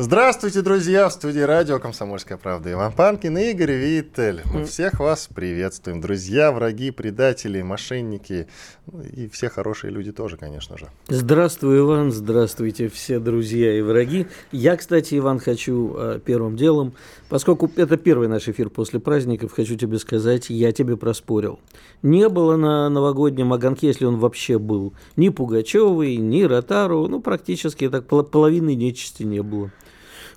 [0.00, 1.08] Здравствуйте, друзья!
[1.08, 4.42] В студии радио «Комсомольская правда» Иван Панкин и Игорь Виттель.
[4.54, 6.00] Мы всех вас приветствуем.
[6.00, 8.46] Друзья, враги, предатели, мошенники
[8.90, 10.88] ну и все хорошие люди тоже, конечно же.
[11.08, 12.10] Здравствуй, Иван.
[12.10, 14.26] Здравствуйте, все друзья и враги.
[14.50, 16.94] Я, кстати, Иван, хочу э, первым делом,
[17.28, 21.58] поскольку это первый наш эфир после праздников, хочу тебе сказать, я тебе проспорил.
[22.02, 27.88] Не было на новогоднем огонке, если он вообще был, ни Пугачевой, ни Ротару, ну, практически
[27.88, 29.70] так половины нечисти не было.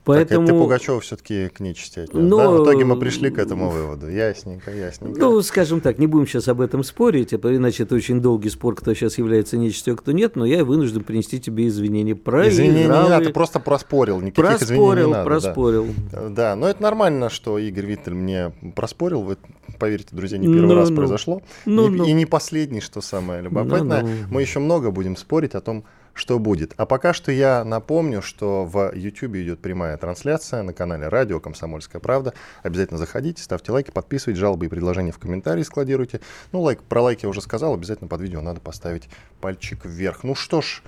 [0.04, 0.48] Поэтому...
[0.48, 2.38] Так, ты Пугачева все-таки к нечисти отнес, Но...
[2.38, 2.50] да?
[2.50, 4.08] В итоге мы пришли к этому выводу.
[4.08, 5.20] Ясненько, ясненько.
[5.20, 8.76] Ну, скажем так, не будем сейчас об этом спорить, а иначе это очень долгий спор,
[8.76, 12.16] кто сейчас является нечистью, а кто нет, но я вынужден принести тебе извинения.
[12.16, 14.22] Проиграл извинения не надо, ты просто проспорил.
[14.22, 15.26] Никаких проспорил, извинений не надо.
[15.26, 16.30] Проспорил, да.
[16.30, 19.22] да, но это нормально, что Игорь Виттель мне проспорил.
[19.22, 19.38] Вы
[19.80, 20.96] поверьте, друзья, не первый no, раз no.
[20.96, 21.42] произошло.
[21.66, 22.08] No, и, no.
[22.08, 24.02] и не последний, что самое любопытное.
[24.02, 24.26] No, no.
[24.32, 26.74] Мы еще много будем спорить о том, что будет.
[26.78, 32.02] А пока что я напомню, что в YouTube идет прямая трансляция на канале Радио «Комсомольская
[32.02, 32.34] правда».
[32.64, 36.22] Обязательно заходите, ставьте лайки, подписывайтесь, жалобы и предложения в комментарии складируйте.
[36.52, 40.24] Ну, лайк, про лайки я уже сказал, обязательно под видео надо поставить пальчик вверх.
[40.24, 40.84] Ну что ж,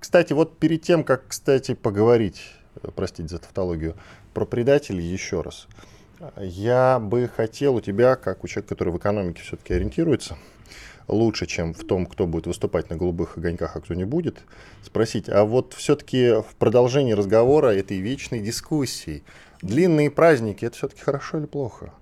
[0.00, 2.42] кстати, вот перед тем, как, кстати, поговорить,
[2.82, 3.94] э, простите за тавтологию,
[4.34, 5.68] про предателей еще раз.
[6.36, 10.38] Я бы хотел у тебя, как у человека, который в экономике все-таки ориентируется,
[11.08, 14.42] лучше, чем в том, кто будет выступать на голубых огоньках, а кто не будет,
[14.82, 19.22] спросить, а вот все-таки в продолжении разговора этой вечной дискуссии,
[19.62, 21.92] длинные праздники, это все-таки хорошо или плохо?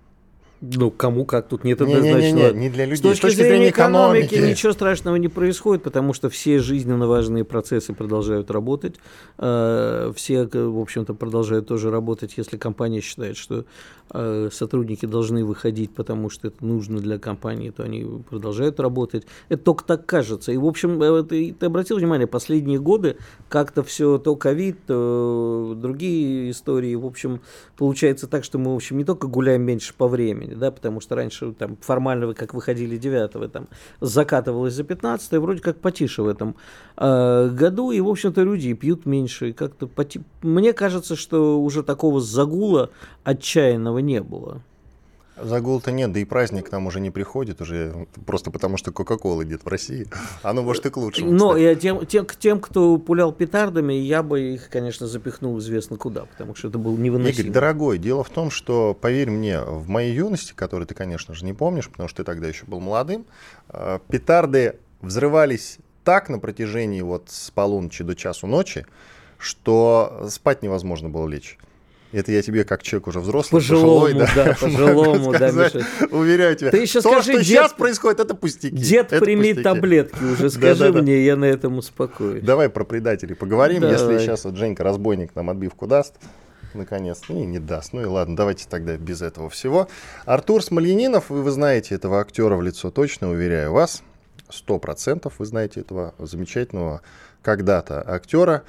[0.63, 2.21] Ну, кому как, тут нет однозначного.
[2.21, 2.99] Не, не, не, не для людей.
[2.99, 6.59] С точки, С точки зрения, зрения экономики, экономики ничего страшного не происходит, потому что все
[6.59, 8.97] жизненно важные процессы продолжают работать.
[9.39, 13.65] Э, все, в общем-то, продолжают тоже работать, если компания считает, что
[14.13, 19.27] э, сотрудники должны выходить, потому что это нужно для компании, то они продолжают работать.
[19.49, 20.53] Это только так кажется.
[20.53, 23.17] И, в общем, э, ты, ты обратил внимание, последние годы
[23.49, 27.41] как-то все, то ковид, то другие истории, в общем,
[27.79, 31.01] получается так, что мы, в общем, не только гуляем меньше по времени, времени, да, потому
[31.01, 33.69] что раньше там формально, как выходили 9 там
[34.01, 36.55] закатывалось за 15 вроде как потише в этом
[36.97, 40.21] э, году, и, в общем-то, люди пьют меньше, и как-то поти...
[40.43, 42.91] мне кажется, что уже такого загула
[43.25, 44.63] отчаянного не было.
[45.43, 49.45] Загул-то нет, да и праздник к нам уже не приходит, уже просто потому, что Кока-Кола
[49.45, 50.07] идет в России.
[50.43, 51.31] Оно, может, и к лучшему.
[51.33, 56.27] Но я тем, тем, тем, кто пулял петардами, я бы их, конечно, запихнул известно куда,
[56.27, 57.43] потому что это был невыносимо.
[57.43, 61.45] Игорь, дорогой, дело в том, что, поверь мне, в моей юности, которую ты, конечно же,
[61.45, 63.27] не помнишь, потому что ты тогда еще был молодым,
[63.69, 68.87] э, петарды взрывались так на протяжении вот с полуночи до часу ночи,
[69.39, 71.59] что спать невозможно было лечь.
[72.13, 75.87] Это я тебе, как человек уже взрослый, пожилому, пожилой, да, да пожилому, да, Миша.
[76.11, 78.77] Уверяю тебя, Ты еще то, скажи, что дед, сейчас происходит, это пустяки.
[78.77, 79.63] Дед, это прими пустяки.
[79.63, 81.19] таблетки уже, скажи да, да, мне, да.
[81.21, 82.43] я на этом успокоюсь.
[82.43, 83.97] Давай про предателей поговорим, Давай.
[83.97, 86.15] если сейчас вот Женька разбойник нам отбивку даст
[86.75, 87.23] наконец.
[87.29, 87.93] Ну и не даст.
[87.93, 89.89] Ну и ладно, давайте тогда без этого всего.
[90.25, 94.03] Артур Смольянинов, вы, вы знаете этого актера в лицо точно, уверяю вас.
[94.49, 97.03] Сто процентов вы знаете этого замечательного
[97.43, 98.63] когда-то актера.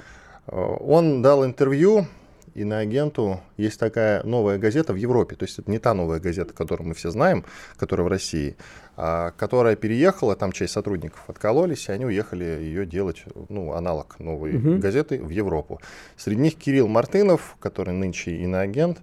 [0.46, 2.06] Он дал интервью
[2.54, 6.88] иноагенту есть такая новая газета в Европе, то есть это не та новая газета, которую
[6.88, 7.44] мы все знаем,
[7.76, 8.56] которая в России,
[8.96, 14.56] а которая переехала, там часть сотрудников откололись, и они уехали ее делать, ну, аналог новой
[14.56, 14.78] угу.
[14.78, 15.80] газеты в Европу.
[16.16, 18.98] Среди них Кирилл Мартынов, который нынче иноагент,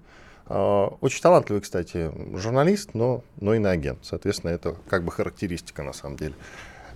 [0.46, 4.00] а, очень талантливый, кстати, журналист, но, но иноагент.
[4.04, 6.34] Соответственно, это как бы характеристика на самом деле.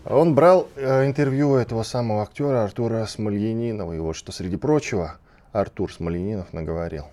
[0.05, 5.17] Он брал э, интервью этого самого актера Артура Смольянинова, вот что среди прочего–
[5.53, 7.05] Артур Смоленинов наговорил.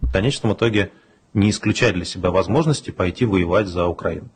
[0.00, 0.90] В конечном итоге
[1.34, 4.28] не исключать для себя возможности пойти воевать за Украину.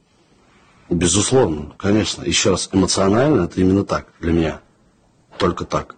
[0.89, 2.23] Безусловно, конечно.
[2.23, 4.61] Еще раз, эмоционально это именно так для меня.
[5.39, 5.97] Только так.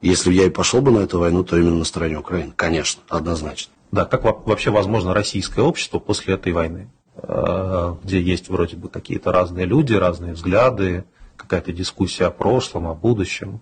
[0.00, 2.52] Если бы я и пошел бы на эту войну, то именно на стороне Украины.
[2.56, 3.72] Конечно, однозначно.
[3.92, 9.32] Да, как вообще возможно российское общество после этой войны, э, где есть вроде бы какие-то
[9.32, 11.04] разные люди, разные взгляды,
[11.36, 13.60] какая-то дискуссия о прошлом, о будущем.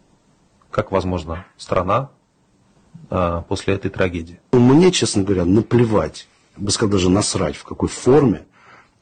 [0.71, 2.11] Как возможно страна,
[3.11, 4.41] а, после этой трагедии?
[4.53, 8.47] Мне, честно говоря, наплевать, бы сказал, даже насрать, в какой форме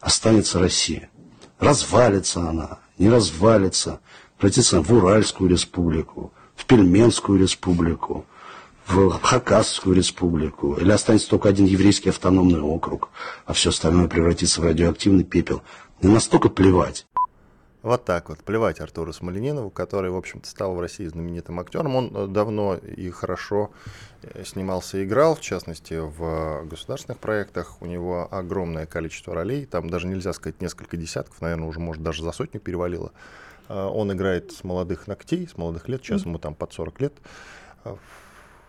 [0.01, 1.11] останется Россия.
[1.59, 4.01] Развалится она, не развалится,
[4.39, 8.27] превратится в Уральскую республику, в Пельменскую республику,
[8.87, 13.11] в Хакасскую республику, или останется только один еврейский автономный округ,
[13.47, 15.63] а все остальное превратится в радиоактивный пепел.
[16.03, 17.07] Не настолько плевать.
[17.83, 21.97] Вот так вот, плевать Артуру Смоленинову, который, в общем-то, стал в России знаменитым актером.
[21.97, 23.73] Он э, давно и хорошо
[24.23, 27.83] э, снимался и играл, в частности, в государственных проектах.
[27.83, 32.23] У него огромное количество ролей, там даже нельзя сказать несколько десятков, наверное, уже, может, даже
[32.23, 33.11] за сотню перевалило.
[33.69, 37.15] Э, он играет с молодых ногтей, с молодых лет, сейчас ему там под 40 лет.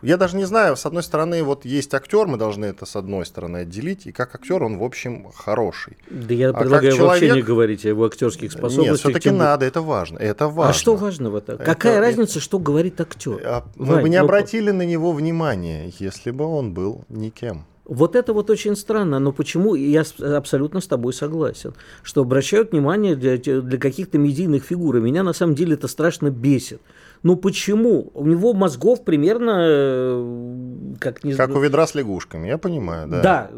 [0.03, 3.25] Я даже не знаю, с одной стороны, вот есть актер, мы должны это с одной
[3.25, 5.97] стороны отделить, и как актер он, в общем, хороший.
[6.09, 7.21] Да я а предлагаю человек...
[7.21, 8.91] вообще не говорить о его актерских способностях.
[8.91, 9.37] Нет, все-таки тем...
[9.37, 10.71] надо, это важно, это важно.
[10.71, 11.53] А что важного-то?
[11.53, 11.63] Это...
[11.63, 13.41] Какая разница, что говорит актер?
[13.45, 14.25] А, мы бы не ну...
[14.25, 17.65] обратили на него внимания, если бы он был никем.
[17.85, 23.15] Вот это вот очень странно, но почему, я абсолютно с тобой согласен, что обращают внимание
[23.15, 26.81] для, для каких-то медийных фигур, и меня на самом деле это страшно бесит.
[27.23, 28.11] Ну почему?
[28.13, 33.21] У него мозгов примерно э, как не Как у ведра с лягушками, я понимаю, да.
[33.21, 33.49] Да,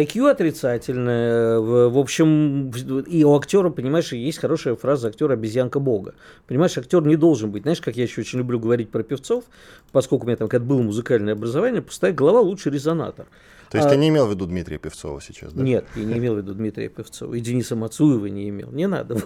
[0.00, 1.60] IQ а, отрицательное.
[1.60, 2.70] В общем,
[3.06, 6.14] и у актера, понимаешь, есть хорошая фраза актера обезьянка Бога.
[6.48, 7.62] Понимаешь, актер не должен быть.
[7.62, 9.44] Знаешь, как я еще очень люблю говорить про певцов,
[9.92, 13.26] поскольку у меня там когда было музыкальное образование, пустая голова лучше резонатор.
[13.70, 15.62] То есть а, ты не имел в виду Дмитрия Певцова сейчас, да?
[15.62, 17.32] Нет, я не имел в виду Дмитрия Певцова.
[17.34, 18.72] И Дениса Мацуева не имел.
[18.72, 19.16] Не надо.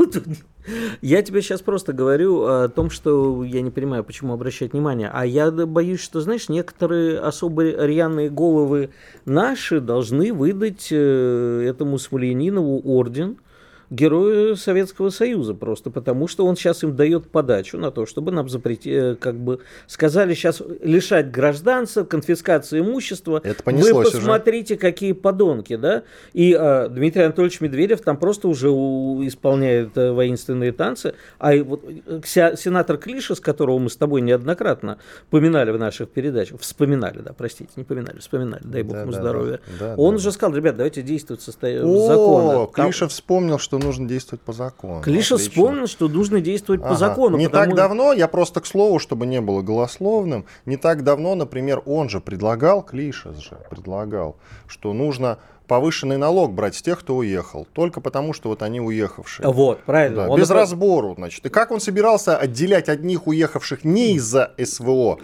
[1.00, 5.10] Я тебе сейчас просто говорю о том, что я не понимаю, почему обращать внимание.
[5.12, 8.90] А я боюсь, что, знаешь, некоторые особо рьяные головы
[9.26, 13.36] наши должны выдать э, этому Смольянинову орден
[13.90, 18.48] герою Советского Союза просто, потому что он сейчас им дает подачу на то, чтобы нам
[18.48, 23.40] запретить, э, как бы сказали сейчас лишать гражданства, конфискации имущества.
[23.42, 24.80] Это понеслось Вы посмотрите, уже.
[24.80, 26.04] какие подонки, да?
[26.32, 31.84] И а, Дмитрий Анатольевич Медведев там просто уже у, исполняет а, воинственные танцы, а вот
[31.84, 34.98] э, сенатор Клиша, с которого мы с тобой неоднократно
[35.30, 39.20] поминали в наших передачах, вспоминали, да, простите, не поминали, вспоминали, дай бог да, ему да,
[39.20, 39.60] здоровья.
[39.78, 42.68] Да, он да, же сказал, ребят, давайте действовать со законом.
[42.68, 45.02] Клиша вспомнил, что нужно действовать по закону.
[45.02, 45.52] Клиша Отлично.
[45.52, 46.90] вспомнил, что нужно действовать ага.
[46.90, 47.36] по закону.
[47.36, 47.66] Не потому...
[47.66, 52.08] так давно, я просто к слову, чтобы не было голословным, не так давно, например, он
[52.08, 54.36] же предлагал, Клиша же предлагал,
[54.66, 57.66] что нужно повышенный налог брать с тех, кто уехал.
[57.72, 59.48] Только потому, что вот они уехавшие.
[59.48, 60.28] Вот, правильно.
[60.28, 60.54] Да, без это...
[60.54, 61.44] разбору, значит.
[61.46, 65.18] И как он собирался отделять одних уехавших не из-за СВО,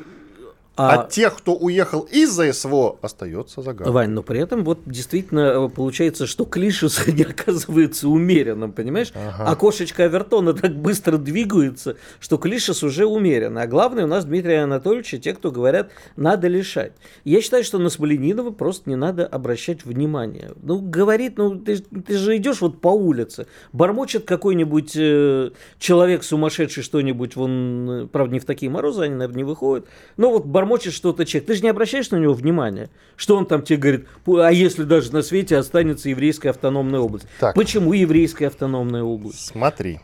[0.80, 3.92] а, а тех, кто уехал из-за СВО, остается загадкой.
[3.92, 9.12] Вань, но при этом вот действительно э, получается, что Клишес не оказывается умеренным, понимаешь?
[9.14, 9.44] Ага.
[9.46, 13.58] А кошечка Авертона так быстро двигается, что Клишес уже умерен.
[13.58, 16.92] А главное у нас Дмитрий Анатольевич и те, кто говорят, надо лишать.
[17.24, 20.52] Я считаю, что на Смоленинова просто не надо обращать внимание.
[20.62, 26.82] Ну, говорит, ну, ты, ты же идешь вот по улице, бормочет какой-нибудь э, человек сумасшедший
[26.82, 29.86] что-нибудь, вон, э, правда, не в такие морозы, они, наверное, не выходят,
[30.16, 33.46] но вот бормочет бормочет что-то человек, ты же не обращаешь на него внимания, что он
[33.46, 37.26] там тебе говорит, а если даже на свете останется еврейская автономная область.
[37.40, 37.54] Так.
[37.54, 39.46] Почему еврейская автономная область?
[39.46, 39.98] Смотри,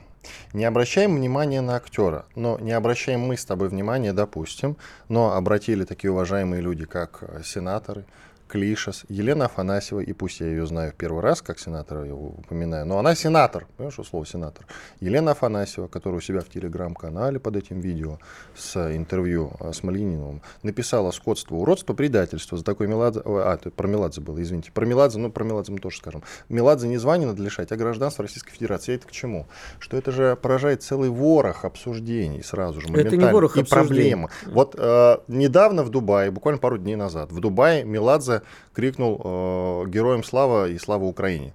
[0.53, 4.77] не обращаем внимания на актера, но не обращаем мы с тобой внимания, допустим,
[5.09, 8.05] но обратили такие уважаемые люди, как э, сенаторы,
[8.49, 12.87] Клишес, Елена Афанасьева, и пусть я ее знаю в первый раз, как сенатора его упоминаю,
[12.87, 14.67] но она сенатор, понимаешь, что слово сенатор.
[15.01, 18.19] Елена Афанасьева, которая у себя в телеграм-канале под этим видео
[18.55, 22.57] с интервью э, с Мальяниновым написала «Скотство, уродство, предательство».
[22.57, 23.23] За такой Меладзе...
[23.25, 24.71] А, это про Меладзе было, извините.
[24.73, 26.23] Про Меладзе, ну, про Меладзе мы тоже скажем.
[26.49, 28.95] Меладзе не звание надо лишать, а гражданство Российской Федерации.
[28.95, 29.47] Это к чему?
[29.79, 33.17] Что это же поражает целый ворох обсуждений сразу же, моментально.
[33.17, 34.29] Это не ворох и проблемы.
[34.47, 38.36] Вот э, недавно в Дубае, буквально пару дней назад, в Дубае Меладзе
[38.75, 41.55] крикнул э, «Героям слава и слава Украине»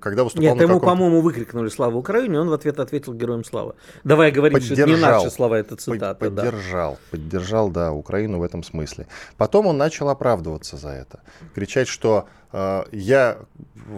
[0.00, 3.74] когда выступал Нет, ему, по-моему, выкрикнули «Слава Украине», он в ответ ответил «Героям слава».
[4.04, 6.14] Давай говорить, поддержал, что это не наши слова, это цитата.
[6.14, 6.98] Поддержал, да.
[7.10, 9.06] поддержал, да, Украину в этом смысле.
[9.36, 11.20] Потом он начал оправдываться за это.
[11.54, 13.38] Кричать, что э, я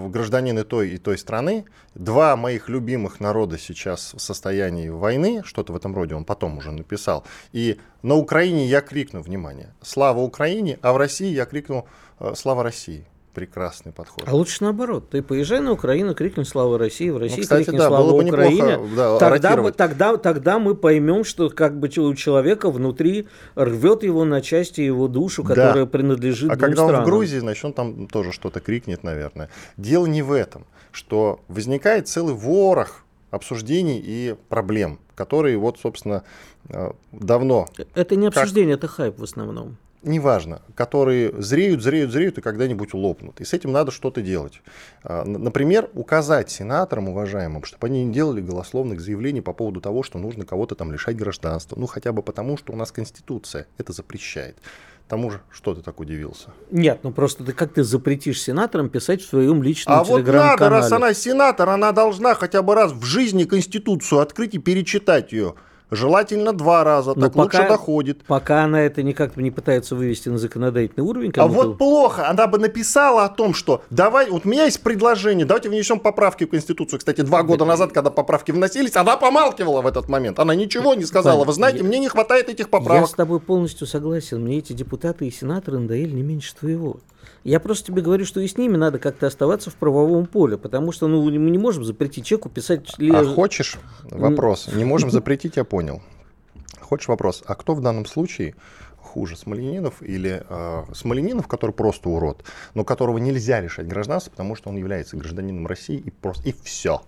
[0.09, 5.73] гражданин и той, и той страны, два моих любимых народа сейчас в состоянии войны, что-то
[5.73, 10.79] в этом роде он потом уже написал, и на Украине я крикну, внимание, «Слава Украине»,
[10.83, 12.04] а в России я крикну э,
[12.35, 14.25] «Слава России» прекрасный подход.
[14.27, 15.11] А лучше наоборот.
[15.11, 18.23] Ты поезжай на Украину, крикни «Слава России», в России ну, кстати, крикни да, «Слава было
[18.23, 18.63] бы Украине».
[18.63, 24.05] Неплохо, да, тогда, мы, тогда, тогда мы поймем, что как бы у человека внутри рвет
[24.05, 25.87] его на части его душу, которая да.
[25.87, 26.97] принадлежит А когда странам.
[26.97, 29.51] он в Грузии, значит, он там тоже что-то крикнет, наверное.
[29.77, 36.23] Дело не в этом, что возникает целый ворох обсуждений и проблем, которые вот, собственно,
[36.69, 37.67] э, давно...
[37.95, 38.85] Это не обсуждение, как...
[38.85, 43.41] это хайп в основном неважно, которые зреют, зреют, зреют и когда-нибудь лопнут.
[43.41, 44.63] И с этим надо что-то делать.
[45.03, 50.19] А, например, указать сенаторам, уважаемым, чтобы они не делали голословных заявлений по поводу того, что
[50.19, 51.79] нужно кого-то там лишать гражданства.
[51.79, 54.57] Ну, хотя бы потому, что у нас Конституция это запрещает.
[55.09, 56.51] тому же, что ты так удивился?
[56.71, 60.69] Нет, ну просто ты как ты запретишь сенаторам писать в своем личном а вот надо,
[60.69, 65.55] раз она сенатор, она должна хотя бы раз в жизни Конституцию открыть и перечитать ее.
[65.95, 68.25] Желательно два раза, Но так пока, лучше доходит.
[68.27, 71.33] Пока она это никак не пытается вывести на законодательный уровень.
[71.37, 75.47] А вот плохо, она бы написала о том, что давай, вот у меня есть предложение,
[75.47, 76.99] давайте внесем поправки в Конституцию.
[76.99, 80.39] Кстати, два года назад, когда поправки вносились, она помалкивала в этот момент.
[80.39, 81.45] Она ничего не сказала.
[81.45, 83.03] Вы знаете, я, мне не хватает этих поправок.
[83.03, 84.43] Я с тобой полностью согласен.
[84.43, 86.99] Мне эти депутаты и сенаторы надоели не меньше твоего.
[87.45, 90.93] Я просто тебе говорю, что и с ними надо как-то оставаться в правовом поле, потому
[90.93, 92.89] что ну, мы не можем запретить человеку писать...
[92.99, 93.77] А хочешь?
[94.05, 94.71] Вопрос.
[94.73, 96.03] Не можем запретить, я понял.
[96.81, 97.43] Хочешь вопрос?
[97.47, 98.55] А кто в данном случае
[98.97, 104.71] хуже, Смоленинов или э, Смоленинов, который просто урод, но которого нельзя лишать гражданства, потому что
[104.71, 107.03] он является гражданином России и просто и все.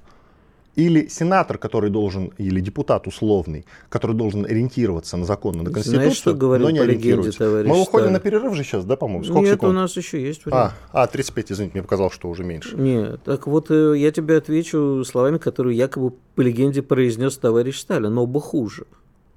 [0.77, 6.17] Или сенатор, который должен, или депутат условный, который должен ориентироваться на законы, на Конституцию, Знаешь,
[6.17, 7.65] что говорил но не ориентируется.
[7.67, 9.25] Мы уходим на перерыв же сейчас, да, по-моему?
[9.25, 9.71] Сколько Нет, секунд?
[9.71, 10.73] у нас еще есть время.
[10.93, 12.77] А, а, 35, извините, мне показалось, что уже меньше.
[12.77, 18.13] Нет, так вот э, я тебе отвечу словами, которые якобы по легенде произнес товарищ Сталин,
[18.13, 18.85] но оба хуже.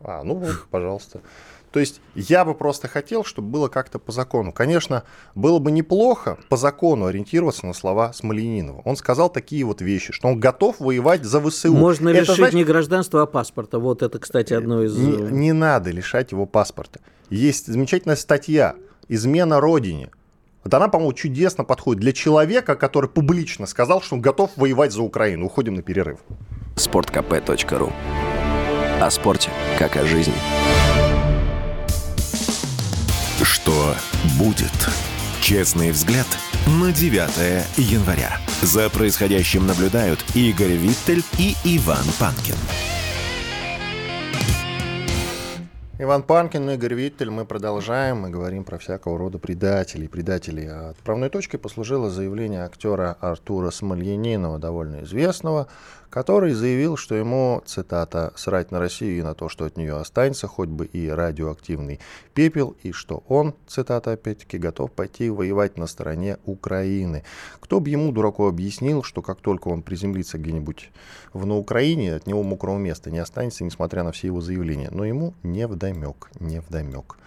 [0.01, 1.21] А, ну, пожалуйста.
[1.71, 4.51] То есть я бы просто хотел, чтобы было как-то по закону.
[4.51, 5.03] Конечно,
[5.35, 8.81] было бы неплохо по закону ориентироваться на слова Смоленинова.
[8.85, 11.73] Он сказал такие вот вещи, что он готов воевать за ВСУ.
[11.73, 12.55] Можно это лишить значит...
[12.55, 13.79] не гражданства, а паспорта.
[13.79, 14.97] Вот это, кстати, одно из...
[14.97, 16.99] Не, не надо лишать его паспорта.
[17.29, 18.75] Есть замечательная статья
[19.07, 20.09] «Измена Родине».
[20.63, 25.01] Вот она, по-моему, чудесно подходит для человека, который публично сказал, что он готов воевать за
[25.01, 25.45] Украину.
[25.45, 26.19] Уходим на перерыв.
[26.75, 27.93] sportkp.ru
[28.99, 30.33] О спорте, как о жизни.
[33.69, 33.93] Что
[34.39, 34.89] будет?
[35.41, 36.25] Честный взгляд
[36.81, 38.31] на 9 января.
[38.63, 42.55] За происходящим наблюдают Игорь Виттель и Иван Панкин.
[45.99, 47.29] Иван Панкин, Игорь Виттель.
[47.29, 48.21] Мы продолжаем.
[48.21, 50.07] Мы говорим про всякого рода предателей.
[50.07, 50.67] Предателей.
[50.67, 55.67] Отправной точкой послужило заявление актера Артура Смольянинова, довольно известного,
[56.09, 60.47] который заявил, что ему, цитата, «срать на Россию и на то, что от нее останется,
[60.47, 61.99] хоть бы и радиоактивный
[62.33, 67.23] пепел, и что он, цитата опять-таки, готов пойти воевать на стороне Украины».
[67.59, 70.91] Кто бы ему, дураку, объяснил, что как только он приземлится где-нибудь
[71.33, 74.89] в, на Украине, от него мокрого места не останется, несмотря на все его заявления.
[74.91, 77.17] Но ему не вдомек, не вдомек.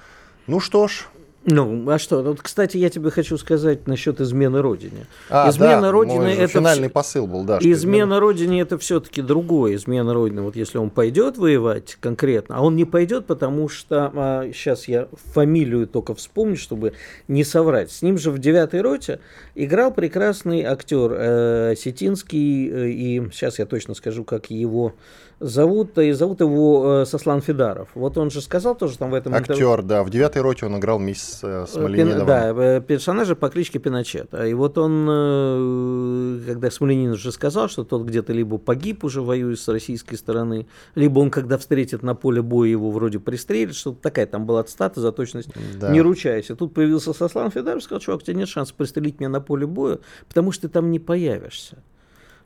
[0.46, 1.06] Ну что ж,
[1.44, 2.22] ну, а что?
[2.22, 5.06] Вот, кстати, я тебе хочу сказать насчет измены Родине.
[5.28, 6.92] А, измена да, Родины это финальный вс...
[6.92, 7.58] посыл был, да.
[7.58, 8.20] Измена измена...
[8.20, 9.74] Родине это все-таки другое.
[9.74, 14.50] Измена Родины, вот если он пойдет воевать конкретно, а он не пойдет, потому что а,
[14.52, 16.92] сейчас я фамилию только вспомню, чтобы
[17.26, 17.90] не соврать.
[17.90, 19.18] С ним же в девятой роте
[19.54, 24.94] играл прекрасный актер э, Сетинский, э, и сейчас я точно скажу, как его
[25.42, 27.88] зовут, и зовут его э, Сослан Федаров.
[27.94, 29.34] Вот он же сказал тоже там в этом...
[29.34, 29.82] Актер, интервью...
[29.82, 32.26] да, в девятой роте он играл мисс э, Смолениновым.
[32.26, 34.32] Да, э, персонажа по кличке Пиночет.
[34.34, 39.56] И вот он, э, когда Смоленин уже сказал, что тот где-то либо погиб уже воюя
[39.56, 44.26] с российской стороны, либо он, когда встретит на поле боя, его вроде пристрелит, что такая
[44.26, 45.90] там была цитата за точность, да.
[45.90, 46.54] не ручайся.
[46.54, 49.98] Тут появился Сослан Федаров, сказал, чувак, у тебя нет шанса пристрелить меня на поле боя,
[50.28, 51.78] потому что ты там не появишься.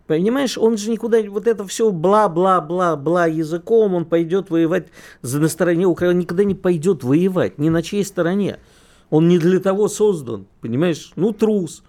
[0.06, 4.86] Понимаешь, он же никуда, вот это все бла-бла-бла-бла языком, он пойдет воевать
[5.22, 8.60] за на стороне Украины, никогда не пойдет воевать, ни на чьей стороне.
[9.10, 11.12] Он не для того создан, понимаешь?
[11.16, 11.82] Ну, трус.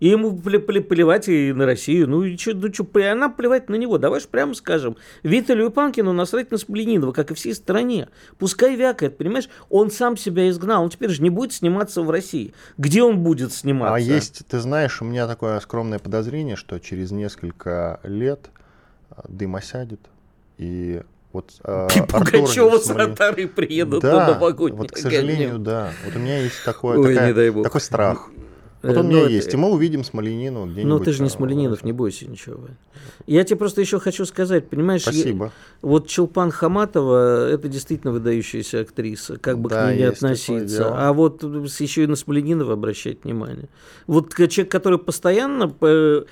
[0.00, 2.08] И ему плевать и на Россию.
[2.08, 3.98] Ну, и что, ну, что, она плевать на него.
[3.98, 4.96] Давай же прямо скажем.
[5.22, 8.08] Виталию и Панкину насрать на Сплининова, как и всей стране.
[8.38, 9.48] Пускай вякает, понимаешь?
[9.68, 10.82] Он сам себя изгнал.
[10.82, 12.54] Он теперь же не будет сниматься в России.
[12.78, 13.94] Где он будет сниматься?
[13.94, 18.50] А есть, ты знаешь, у меня такое скромное подозрение, что через несколько лет
[19.10, 20.00] а, дым осядет,
[20.56, 21.02] и
[21.32, 25.92] вот э, и Пугачева с Ротары приедут да, на новогодний вот, к сожалению, да.
[26.04, 28.30] Вот у меня есть такое, Ой, такая, такой страх.
[28.82, 30.84] Вот он у меня есть, и мы увидим Смоленину где-нибудь.
[30.84, 32.60] Ну, ты же не Смоленинов, не бойся ничего.
[33.26, 35.46] Я тебе просто еще хочу сказать, понимаешь, Спасибо.
[35.46, 40.92] Я, вот Челпан Хаматова, это действительно выдающаяся актриса, как бы да, к ней не относиться.
[40.92, 43.68] А вот еще и на Смоленинова обращать внимание.
[44.06, 46.22] Вот человек, который постоянно э,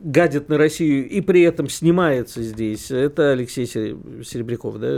[0.00, 4.88] гадит на Россию и при этом снимается здесь, это Алексей Серебряков, да?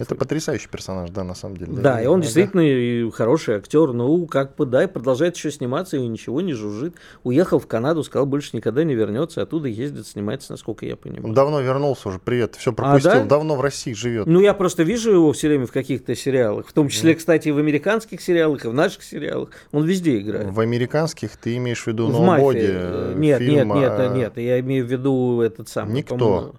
[0.00, 1.72] Это потрясающий персонаж, да, на самом деле.
[1.72, 2.24] Да, и он да.
[2.24, 6.52] действительно и хороший актер, ну, как бы, да, и продолжает еще сниматься, и ничего не
[6.52, 6.94] жужжит.
[7.24, 11.26] Уехал в Канаду, сказал, больше никогда не вернется, оттуда ездит, снимается, насколько я понимаю.
[11.26, 13.24] Он давно вернулся уже, привет, все пропустил, а, да?
[13.24, 14.26] давно в России живет.
[14.26, 17.16] Ну, я просто вижу его все время в каких-то сериалах, в том числе, mm.
[17.16, 20.50] кстати, и в американских сериалах, и в наших сериалах, он везде играет.
[20.50, 23.16] В американских ты имеешь в виду в «Ноубоди»?
[23.16, 25.94] Нет, фильм, нет, нет, нет, нет, я имею в виду этот самый...
[25.94, 26.54] Никто.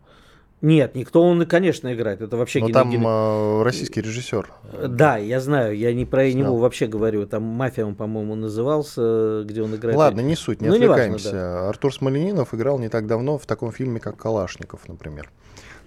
[0.61, 2.21] Нет, никто он, конечно, играет.
[2.21, 4.51] Это вообще Но там э, российский режиссер.
[4.87, 6.47] Да, я знаю, я не про Снял.
[6.47, 7.27] него вообще говорю.
[7.27, 9.95] Там мафия, он, по-моему, назывался, где он играет.
[9.95, 11.27] Ладно, не суть, не ну, отвлекаемся.
[11.27, 11.69] Не важно, да.
[11.69, 15.29] Артур Смоленинов играл не так давно в таком фильме, как Калашников, например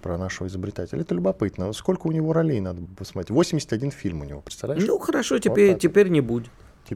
[0.01, 1.01] про нашего изобретателя.
[1.01, 1.71] Это любопытно.
[1.73, 3.29] Сколько у него ролей надо посмотреть?
[3.29, 4.83] 81 фильм у него, представляешь?
[4.85, 6.49] Ну, хорошо, теперь, вот теперь не будет.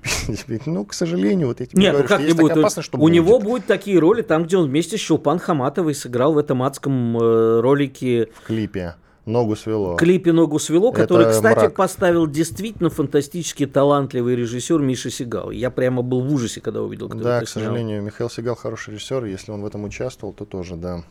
[0.65, 2.57] Ну, к сожалению, вот тебе Нет, говорю, ну как не будет?
[2.57, 3.13] Опасность, что у будет.
[3.13, 7.17] него будут такие роли, там, где он вместе с Щелпан Хаматовой сыграл в этом адском
[7.17, 8.29] э, ролике.
[8.43, 8.95] В клипе.
[9.25, 9.95] Ногу свело.
[9.95, 11.73] клипе «Ногу свело», который, Это кстати, мрак.
[11.73, 15.49] поставил действительно фантастически талантливый режиссер Миша Сигал.
[15.49, 19.25] Я прямо был в ужасе, когда увидел, кто Да, к сожалению, Михаил Сигал хороший режиссер,
[19.25, 21.03] если он в этом участвовал, то тоже, да.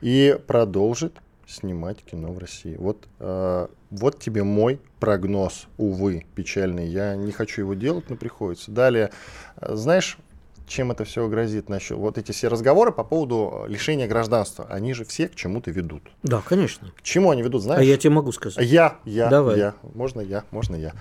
[0.00, 1.18] И продолжит
[1.50, 2.76] снимать кино в России.
[2.76, 6.86] Вот, э, вот тебе мой прогноз, увы, печальный.
[6.86, 8.70] Я не хочу его делать, но приходится.
[8.70, 9.10] Далее,
[9.56, 10.18] э, знаешь,
[10.70, 11.68] чем это все грозит?
[11.68, 16.02] Насчет, вот эти все разговоры по поводу лишения гражданства, они же все к чему-то ведут.
[16.22, 16.92] Да, конечно.
[16.96, 17.80] К чему они ведут, знаешь?
[17.80, 18.64] А я тебе могу сказать.
[18.64, 19.58] Я, я, Давай.
[19.58, 19.74] я.
[19.94, 20.92] Можно я, можно я.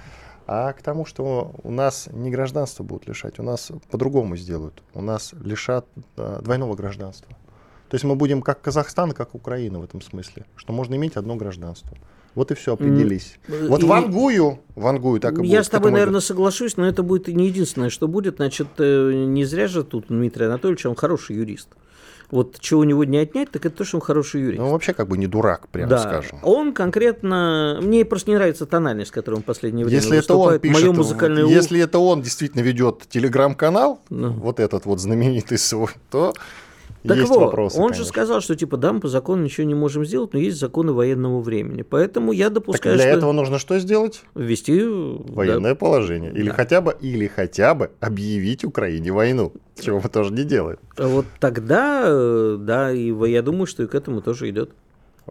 [0.47, 4.81] А к тому, что у нас не гражданство будут лишать, у нас по-другому сделают.
[4.95, 5.85] У нас лишат
[6.17, 7.37] э, двойного гражданства.
[7.89, 11.35] То есть мы будем как Казахстан, как Украина в этом смысле, что можно иметь одно
[11.35, 11.97] гражданство.
[12.35, 13.39] Вот и все, определились.
[13.47, 13.67] Mm.
[13.67, 13.85] Вот и...
[13.85, 15.65] вангую, вангую так и Я будет.
[15.65, 18.35] с тобой, наверное, соглашусь, но это будет не единственное, что будет.
[18.35, 21.69] Значит, э, не зря же тут Дмитрий Анатольевич, он хороший юрист.
[22.31, 24.59] Вот чего у него не отнять, так это то, что он хороший юрист.
[24.59, 25.97] Ну, вообще как бы не дурак, прямо да.
[25.97, 26.37] скажем.
[26.43, 27.79] Он конкретно...
[27.81, 31.45] Мне просто не нравится тональность, которую он в последнее время если это он пишет, музыкальное...
[31.45, 34.29] Если это он действительно ведет телеграм-канал, ну.
[34.33, 36.33] вот этот вот знаменитый свой, то
[37.07, 38.03] так есть вот, вопросы, он конечно.
[38.03, 40.91] же сказал, что типа да, мы по закону ничего не можем сделать, но есть законы
[40.91, 41.83] военного времени.
[41.83, 43.17] Поэтому я допускаю, так для что...
[43.17, 44.21] этого нужно что сделать?
[44.35, 44.83] Ввести...
[44.83, 45.75] Военное да.
[45.75, 46.31] положение.
[46.31, 46.53] Или, да.
[46.53, 50.79] хотя бы, или хотя бы объявить Украине войну, чего мы тоже не делаем.
[50.97, 54.71] Вот тогда, э, да, и я думаю, что и к этому тоже идет.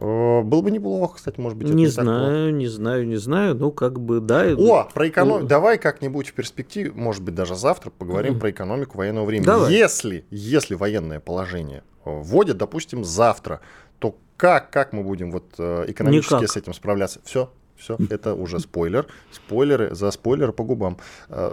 [0.01, 1.69] Э, было бы неплохо, кстати, может быть.
[1.69, 3.55] Не, не знаю, не знаю, не знаю.
[3.57, 4.45] Ну, как бы, да.
[4.57, 5.41] О, про экономику.
[5.41, 8.39] Ну, Давай как-нибудь в перспективе, может быть, даже завтра поговорим mm.
[8.39, 9.47] про экономику военного времени.
[9.47, 9.73] Давай.
[9.73, 13.61] Если, если военное положение э, вводят, допустим, завтра,
[13.99, 16.51] то как, как мы будем вот э, экономически Никак.
[16.51, 17.21] с этим справляться?
[17.25, 19.09] Все, все, это уже спойлер.
[19.33, 20.99] Спойлеры за спойлеры по губам.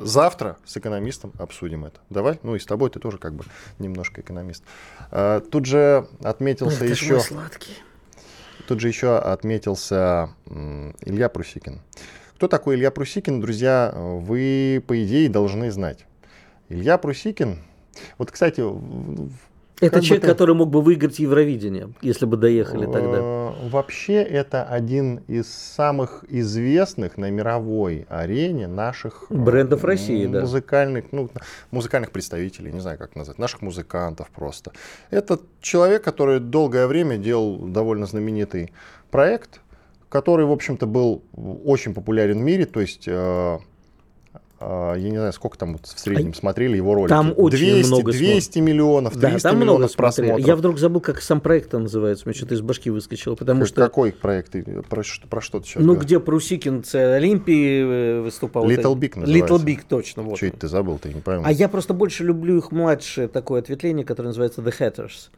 [0.01, 1.99] Завтра с экономистом обсудим это.
[2.11, 3.43] Давай, ну и с тобой ты тоже как бы
[3.79, 4.63] немножко экономист.
[5.51, 7.19] Тут же отметился это еще.
[7.19, 7.73] Сладкий.
[8.67, 10.29] Тут же еще отметился
[11.01, 11.81] Илья Прусикин.
[12.35, 16.05] Кто такой Илья Прусикин, друзья, вы, по идее, должны знать.
[16.69, 17.59] Илья Прусикин,
[18.17, 18.61] вот, кстати,
[19.81, 20.27] это человек, ты...
[20.27, 23.17] который мог бы выиграть Евровидение, если бы доехали тогда.
[23.19, 31.05] Э, вообще, это один из самых известных на мировой арене наших э, брендов России, музыкальных,
[31.05, 31.09] да.
[31.11, 31.29] ну,
[31.71, 34.71] музыкальных представителей, не знаю, как назвать, наших музыкантов просто.
[35.09, 38.71] Это человек, который долгое время делал довольно знаменитый
[39.11, 39.59] проект,
[40.09, 41.23] который, в общем-то, был
[41.65, 43.57] очень популярен в мире, то есть э,
[44.61, 47.09] я не знаю, сколько там в среднем а смотрели его ролики.
[47.09, 50.39] Там очень 200, много 200 миллионов, 300 да, там миллионов много просмотров.
[50.39, 52.23] Я вдруг забыл, как сам проект называется.
[52.25, 53.35] Мне что-то из башки выскочило.
[53.35, 53.81] Потому как, что...
[53.81, 54.55] Какой проект?
[54.89, 56.05] Про, что, про что ты сейчас Ну, говоришь?
[56.05, 58.65] где Прусикин с Олимпии э, выступал.
[58.65, 59.55] Little Big называется.
[59.55, 60.23] Little Big, точно.
[60.23, 61.41] Вот что это ты забыл, ты не понял.
[61.43, 65.29] А я просто больше люблю их младшее такое ответвление, которое называется The Hatters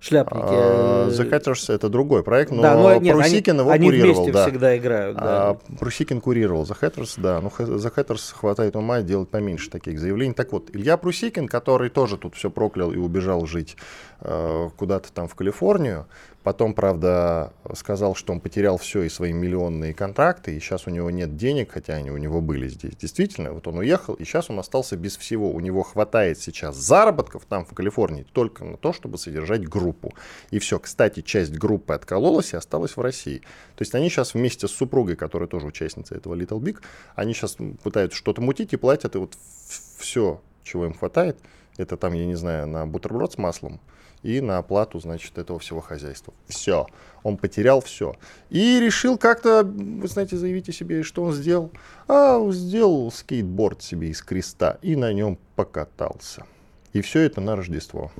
[0.00, 0.44] шляпники.
[0.46, 4.14] А, The Hatters это другой проект, но, да, но нет, Прусикин они, его они курировал.
[4.14, 4.46] вместе да.
[4.46, 5.16] всегда играют.
[5.16, 5.50] Да.
[5.50, 7.40] А, Прусикин курировал The Hatters, да.
[7.40, 10.34] Ну, The Hatters хватает ума делать поменьше таких заявлений.
[10.34, 13.76] Так вот, Илья Прусикин, который тоже тут все проклял и убежал жить
[14.20, 16.06] э, куда-то там в Калифорнию,
[16.48, 21.10] Потом, правда, сказал, что он потерял все и свои миллионные контракты, и сейчас у него
[21.10, 22.96] нет денег, хотя они у него были здесь.
[22.96, 25.52] Действительно, вот он уехал, и сейчас он остался без всего.
[25.52, 30.14] У него хватает сейчас заработков там в Калифорнии только на то, чтобы содержать группу.
[30.50, 30.78] И все.
[30.78, 33.40] Кстати, часть группы откололась и осталась в России.
[33.76, 36.78] То есть они сейчас вместе с супругой, которая тоже участница этого Little Big,
[37.14, 39.36] они сейчас пытаются что-то мутить и платят, и вот
[39.98, 41.36] все, чего им хватает,
[41.76, 43.80] это там, я не знаю, на бутерброд с маслом,
[44.22, 46.34] и на оплату, значит, этого всего хозяйства.
[46.46, 46.86] Все.
[47.22, 48.14] Он потерял все.
[48.50, 51.70] И решил как-то, вы знаете, заявить о себе, что он сделал.
[52.06, 56.44] А, сделал скейтборд себе из креста и на нем покатался.
[56.92, 58.10] И все это на Рождество.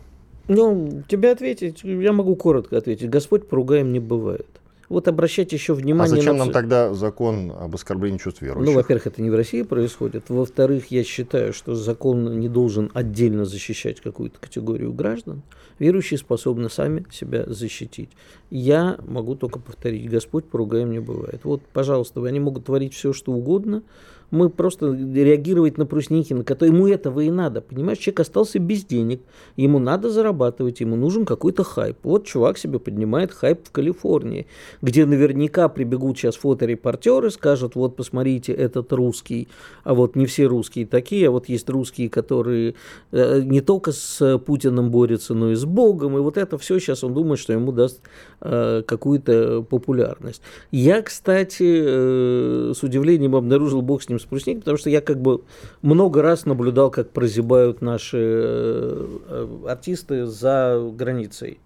[0.49, 3.11] Ну, тебе ответить, я могу коротко ответить.
[3.11, 4.47] Господь поругаем не бывает.
[4.89, 6.15] Вот обращать еще внимание.
[6.15, 6.45] А зачем на...
[6.45, 8.73] нам тогда закон об оскорблении чувств верующих?
[8.73, 10.31] Ну, во-первых, это не в России происходит.
[10.31, 15.43] Во-вторых, я считаю, что закон не должен отдельно защищать какую-то категорию граждан.
[15.79, 18.11] Верующие способны сами себя защитить.
[18.51, 21.41] Я могу только повторить, Господь поругаем не бывает.
[21.45, 23.83] Вот, пожалуйста, они могут творить все, что угодно,
[24.31, 27.63] Мы просто реагировать на брусники, на которые ему этого и надо.
[27.63, 29.23] Понимаешь, человек остался без денег,
[29.57, 31.97] ему надо зарабатывать, ему нужен какой-то хайп.
[32.03, 34.47] Вот чувак себе поднимает хайп в Калифорнии,
[34.83, 39.49] где наверняка прибегут сейчас фоторепортеры, скажут, вот посмотрите, этот русский,
[39.85, 42.75] а вот не все русские такие, а вот есть русские, которые
[43.13, 47.05] э, не только с Путиным борются, но и с Богом, и вот это все сейчас
[47.05, 48.01] он думает, что ему даст
[48.41, 50.43] э, какую-то популярность.
[50.71, 55.21] Я, кстати, э, с удивлением обнаружил, бог с ним, с Прусник, потому что я как
[55.21, 55.43] бы
[55.83, 61.59] много раз наблюдал, как прозябают наши э, э, артисты за границей.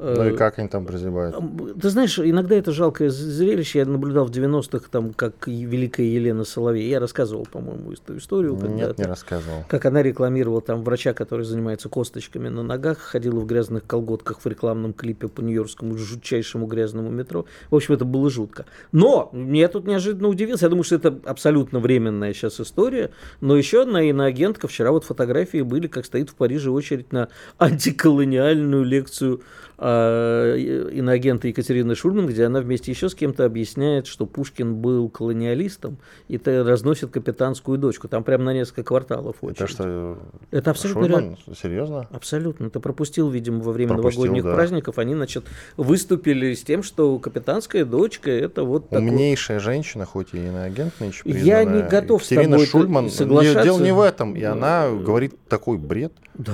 [0.00, 1.36] Ну и как они там прозябают?
[1.80, 3.80] Ты знаешь, иногда это жалкое зрелище.
[3.80, 6.88] Я наблюдал в 90-х, там, как великая Елена Соловей.
[6.88, 8.56] Я рассказывал, по-моему, эту историю.
[8.56, 9.64] Нет, не рассказывал.
[9.68, 14.46] Как она рекламировала там врача, который занимается косточками на ногах, ходила в грязных колготках в
[14.46, 17.44] рекламном клипе по нью-йоркскому жутчайшему грязному метро.
[17.70, 18.64] В общем, это было жутко.
[18.92, 20.66] Но я тут неожиданно удивился.
[20.66, 23.10] Я думаю, что это абсолютно временная сейчас история.
[23.40, 24.66] Но еще одна иноагентка.
[24.68, 31.94] Вчера вот фотографии были, как стоит в Париже очередь на антиколониальную лекцию э, иноагента Екатерины
[31.94, 35.96] Шульман, где она вместе еще с кем-то объясняет, что Пушкин был колониалистом,
[36.28, 38.06] и это разносит капитанскую дочку.
[38.06, 39.60] Там прямо на несколько кварталов очередь.
[39.62, 40.18] Это что?
[40.50, 41.20] Это абсолютно Шульман?
[41.20, 41.36] реально.
[41.54, 42.08] Серьезно?
[42.10, 42.68] Абсолютно.
[42.68, 44.54] Ты пропустил, видимо, во время Пропустил, новогодних да.
[44.54, 44.98] праздников.
[44.98, 45.44] Они, значит,
[45.78, 49.08] выступили с тем, что капитанская дочка это вот такой...
[49.08, 53.10] Умнейшая женщина, хоть и иноагент нынче Я признанная, не готов с Екатерина тобой Шульман.
[53.10, 53.62] Соглашаться.
[53.62, 54.34] Дело не в этом.
[54.34, 56.12] И она говорит такой бред.
[56.34, 56.52] Да.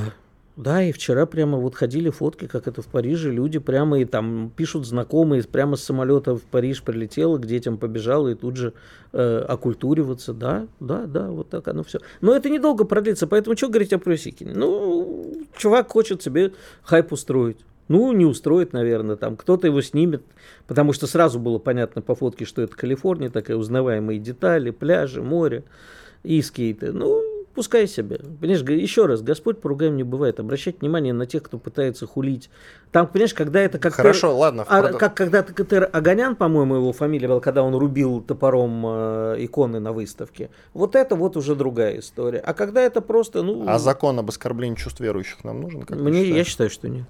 [0.57, 4.51] Да, и вчера прямо вот ходили фотки, как это в Париже, люди прямо и там
[4.57, 8.73] пишут знакомые, прямо с самолета в Париж прилетела, к детям побежала и тут же
[9.13, 10.33] э, окультуриваться.
[10.33, 11.99] Да, да, да, вот так оно все.
[12.23, 14.55] Но это недолго продлится, поэтому что говорить о Прусикине?
[14.55, 17.59] Ну, чувак хочет себе хайп устроить.
[17.89, 20.23] Ну, не устроит, наверное, там кто-то его снимет,
[20.67, 25.65] потому что сразу было понятно по фотке, что это Калифорния, такая узнаваемые детали, пляжи, море
[26.25, 26.93] и скейты.
[26.93, 27.23] Ну,
[27.57, 28.21] пускай себе.
[28.41, 30.39] Понимаешь, еще раз, Господь поругаем не бывает.
[30.39, 32.51] Обращать внимание на тех, кто пытается хулить.
[32.93, 33.95] Там, понимаешь, когда это как...
[33.95, 37.75] Хорошо, Тер- ладно, а, продо- как когда Тер Аганян, по-моему, его фамилия была, когда он
[37.75, 40.51] рубил топором э, иконы на выставке.
[40.75, 42.39] Вот это вот уже другая история.
[42.39, 43.65] А когда это просто, ну...
[43.67, 45.83] А закон об оскорблении чувств верующих нам нужен?
[45.83, 47.07] Как мне, я считаю, что нет.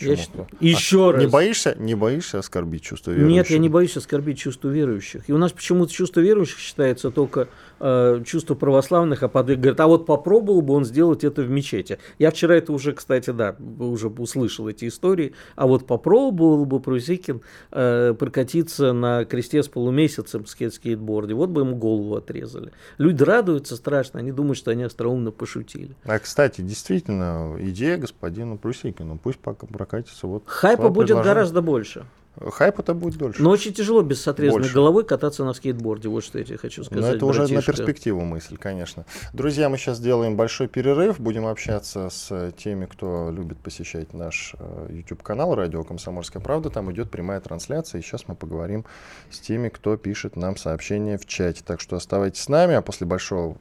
[0.00, 0.10] Почему?
[0.10, 0.48] Я считаю.
[0.60, 1.22] Еще А раз.
[1.22, 3.36] Не боишься, не боишься оскорбить чувства верующих?
[3.36, 5.28] Нет, я не боюсь оскорбить чувство верующих.
[5.28, 7.48] И у нас почему-то чувство верующих считается только
[7.80, 11.98] э, чувство православных, а под говорят, а вот попробовал бы он сделать это в мечети.
[12.18, 15.32] Я вчера это уже, кстати, да, уже услышал эти истории.
[15.56, 21.34] А вот попробовал бы Прусикин э, прокатиться на кресте с полумесяцем с скейт- скейтборде.
[21.34, 22.72] Вот бы ему голову отрезали.
[22.98, 25.96] Люди радуются страшно, они думают, что они остроумно пошутили.
[26.04, 29.16] А, кстати, действительно, идея господина Прусикина.
[29.16, 30.26] Пусть пока прокатится.
[30.26, 32.04] Вот Хайпа будет гораздо больше.
[32.40, 33.42] Хайпа-то будет дольше.
[33.42, 34.74] Но очень тяжело без отрезанной Больше.
[34.74, 36.08] головой кататься на скейтборде.
[36.08, 37.02] Вот что я тебе хочу сказать.
[37.02, 39.04] Но это уже на перспективу мысль, конечно.
[39.34, 41.20] Друзья, мы сейчас сделаем большой перерыв.
[41.20, 46.70] Будем общаться с теми, кто любит посещать наш э, YouTube-канал «Радио Комсомольская правда».
[46.70, 47.98] Там идет прямая трансляция.
[47.98, 48.86] И сейчас мы поговорим
[49.30, 51.62] с теми, кто пишет нам сообщения в чате.
[51.64, 53.58] Так что оставайтесь с нами, а после большого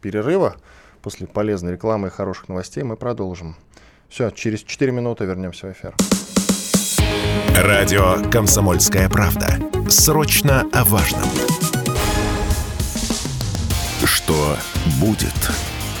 [0.00, 0.56] перерыва,
[1.02, 3.56] после полезной рекламы и хороших новостей мы продолжим.
[4.08, 5.94] Все, через 4 минуты вернемся в эфир.
[7.56, 9.58] Радио «Комсомольская правда».
[9.88, 11.22] Срочно о важном.
[14.04, 14.56] Что
[14.98, 15.34] будет?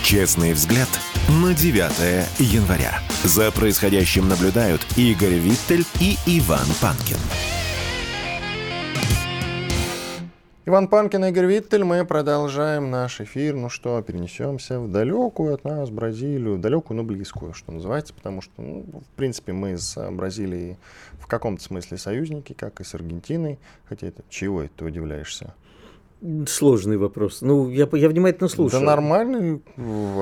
[0.02, 0.88] Честный взгляд
[1.28, 2.98] на 9 января.
[3.22, 7.18] За происходящим наблюдают Игорь Виттель и Иван Панкин.
[10.72, 13.54] Иван Панкин и Игорь Виттель, мы продолжаем наш эфир.
[13.54, 18.52] Ну что, перенесемся в далекую от нас Бразилию, далекую, но близкую, что называется, потому что,
[18.56, 20.78] ну, в принципе, мы с Бразилией
[21.20, 23.58] в каком-то смысле союзники, как и с Аргентиной.
[23.86, 25.52] Хотя это чего это ты удивляешься?
[26.46, 27.42] Сложный вопрос.
[27.42, 28.80] Ну, я, я внимательно слушаю.
[28.80, 29.60] Да нормальный,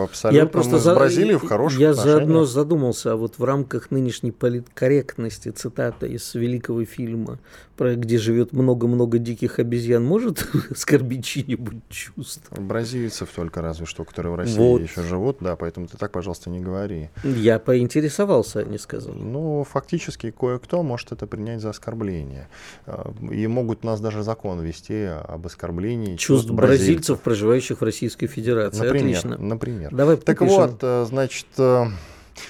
[0.02, 0.36] абсолютно.
[0.36, 2.18] Я просто мы с за- Бразилией в хороших Я отношениях.
[2.20, 7.38] заодно задумался, а вот в рамках нынешней политкорректности цитата из великого фильма,
[7.80, 12.60] про где живет много-много диких обезьян, может оскорбить чьи-нибудь чувства?
[12.60, 14.82] Бразильцев только разве что, которые в России Вот.
[14.82, 17.08] еще живут, да, поэтому ты так, пожалуйста, не говори.
[17.24, 19.14] Я поинтересовался, а не сказал.
[19.14, 22.48] Ну, фактически кое-кто может это принять за оскорбление.
[22.84, 28.84] А, И могут нас даже закон ввести об оскорблении Чувств бразильцев, проживающих в Российской Федерации.
[28.84, 29.38] Например, Отлично.
[29.38, 29.88] например.
[29.90, 30.60] Давай Так попишем.
[30.60, 31.86] вот, э, значит, э,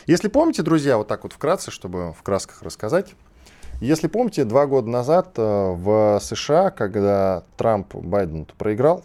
[0.08, 3.14] если помните, друзья, вот так вот вкратце, чтобы в красках рассказать,
[3.80, 9.02] если помните, два года назад э, в США, когда Трамп Байден проиграл,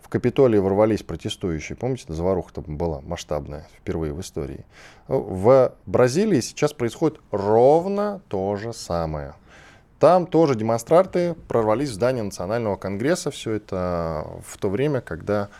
[0.00, 1.76] в Капитолий ворвались протестующие.
[1.76, 4.64] Помните, заваруха там была масштабная впервые в истории.
[5.08, 9.34] В Бразилии сейчас происходит ровно то же самое.
[10.00, 13.30] Там тоже демонстранты прорвались в здание Национального конгресса.
[13.30, 15.50] Все это в то время, когда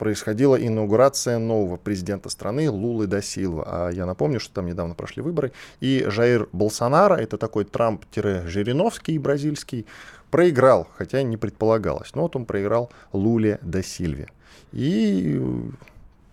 [0.00, 3.64] происходила инаугурация нового президента страны Лулы да Силва.
[3.66, 5.52] А я напомню, что там недавно прошли выборы.
[5.80, 9.84] И Жаир Болсонaro, это такой Трамп-Жириновский бразильский,
[10.30, 12.14] проиграл, хотя не предполагалось.
[12.14, 14.28] Но вот он проиграл Луле да Сильве.
[14.72, 15.38] И,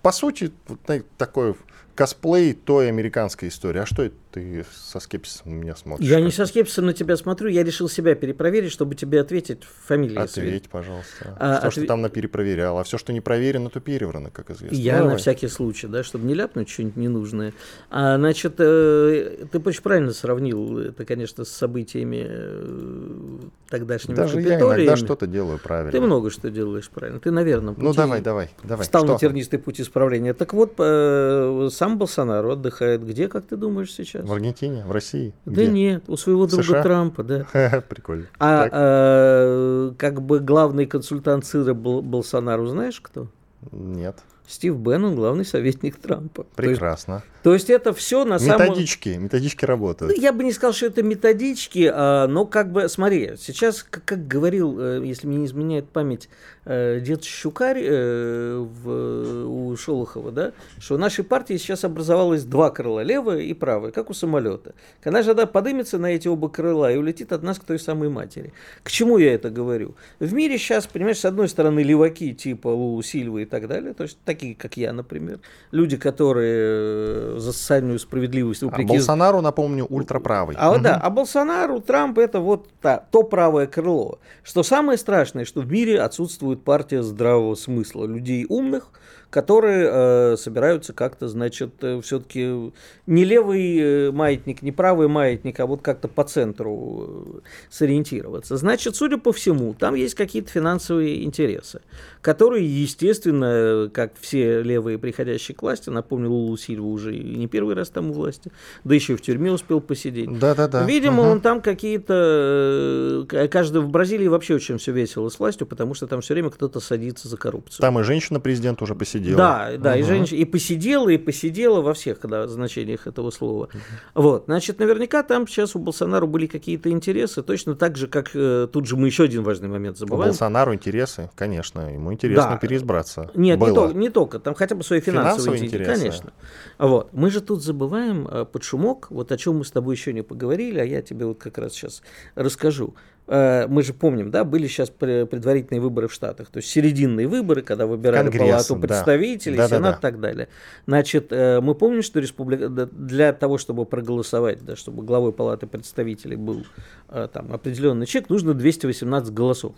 [0.02, 0.80] по сути, вот
[1.18, 1.54] такой
[1.94, 3.82] косплей той американской истории.
[3.82, 6.08] А что это ты со скепсисом на меня смотришь?
[6.08, 10.18] Я не со скепсисом на тебя смотрю, я решил себя перепроверить, чтобы тебе ответить фамилии.
[10.18, 11.36] Ответь, пожалуйста.
[11.40, 11.78] А, все, отв...
[11.78, 14.76] что там на перепроверял, а все, что не проверено, то переверно, как известно.
[14.76, 15.14] Я Давай.
[15.14, 17.54] на всякий случай, да, чтобы не ляпнуть что-нибудь ненужное.
[17.90, 24.60] А, значит, э, ты очень правильно сравнил это, конечно, с событиями э, тогдашнего Даже я
[24.60, 25.92] иногда что-то делаю правильно.
[25.92, 27.20] Ты много что делаешь правильно.
[27.20, 27.86] Ты, наверное, пути...
[27.86, 28.84] Ну, давай, давай, давай.
[28.84, 29.14] Встал что?
[29.14, 30.34] на тернистый путь исправления.
[30.34, 34.27] Так вот, э, сам Болсонaro отдыхает где, как ты думаешь, сейчас?
[34.28, 35.34] В Аргентине, в России?
[35.46, 35.72] Да Где?
[35.72, 36.84] нет, у своего друга США?
[36.84, 37.46] Трампа, да.
[37.90, 38.26] Прикольно.
[38.40, 43.28] А, а как бы главный консультант сыра Болсонару знаешь кто?
[43.72, 44.18] Нет.
[44.48, 46.46] Стив Беннон, главный советник Трампа.
[46.56, 47.16] Прекрасно.
[47.16, 48.62] То есть, то есть это все на самом...
[48.62, 50.14] Методички, методички работают.
[50.14, 54.04] Ну, я бы не сказал, что это методички, а, но как бы, смотри, сейчас, как,
[54.04, 56.28] как говорил, э, если мне не изменяет память,
[56.66, 62.70] э, дед Щукарь э, в, у Шолохова, да, что в нашей партии сейчас образовалось два
[62.70, 64.76] крыла, левое и правое, как у самолета.
[65.02, 68.52] Когда же подымется на эти оба крыла и улетит от нас к той самой матери.
[68.84, 69.96] К чему я это говорю?
[70.20, 74.04] В мире сейчас, понимаешь, с одной стороны леваки типа Лулу Сильвы и так далее, то
[74.04, 75.40] есть такие, как я, например,
[75.72, 78.64] люди, которые за социальную справедливость.
[78.64, 80.56] А Болсонару, напомню, ультраправый.
[80.60, 80.80] А, угу.
[80.80, 84.20] да, а Болсонару, Трамп это вот та, то правое крыло.
[84.44, 88.92] Что самое страшное, что в мире отсутствует партия здравого смысла, людей умных,
[89.30, 92.72] которые э, собираются как-то, значит, э, все-таки
[93.08, 98.56] не левый э, маятник, не правый маятник, а вот как-то по центру э, сориентироваться.
[98.56, 101.82] Значит, судя по всему, там есть какие-то финансовые интересы,
[102.22, 107.76] которые, естественно, как все левые приходящие к власти, напомню, Лулу Сильва уже и не первый
[107.76, 108.52] раз там у власти,
[108.86, 110.40] да еще и в тюрьме успел посидеть.
[110.40, 110.86] Да-да-да.
[110.86, 111.32] Видимо, угу.
[111.32, 113.26] он там какие-то...
[113.52, 116.80] Каждый в Бразилии вообще очень все весело с властью, потому что там все время кто-то
[116.80, 117.82] садится за коррупцию.
[117.82, 119.38] Там и женщина-президент уже посидела посидела.
[119.38, 120.00] Да, да, угу.
[120.00, 123.66] и женщина и посидела, и посидела во всех когда, значениях этого слова.
[123.66, 124.24] Угу.
[124.24, 128.68] Вот, значит, наверняка там сейчас у Болсонару были какие-то интересы, точно так же, как э,
[128.72, 130.30] тут же мы еще один важный момент забываем.
[130.30, 132.58] У Болсонару интересы, конечно, ему интересно да.
[132.58, 133.32] переизбраться.
[133.36, 136.34] Нет, не, то, не только, там хотя бы свои финансовые, финансовые интересы, конечно.
[136.78, 140.14] Вот, мы же тут забываем э, под шумок, вот о чем мы с тобой еще
[140.14, 142.02] не поговорили, а я тебе вот как раз сейчас
[142.36, 142.96] расскажу.
[143.28, 147.62] Э, мы же помним, да, были сейчас предварительные выборы в Штатах, то есть серединные выборы,
[147.62, 149.68] когда выбирали Конгресс, Палату представителей, да.
[149.68, 150.48] Сенат да, да, и так далее.
[150.86, 156.38] Значит, э, мы помним, что республика для того, чтобы проголосовать, да, чтобы главой Палаты представителей
[156.38, 156.66] был
[157.10, 159.76] э, там определенный человек, нужно 218 голосов.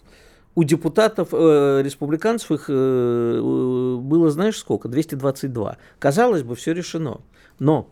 [0.56, 3.40] У депутатов, э, республиканцев их э,
[4.02, 4.88] было, знаешь, сколько?
[4.88, 5.78] 222.
[6.00, 7.22] Казалось бы, все решено.
[7.60, 7.90] Но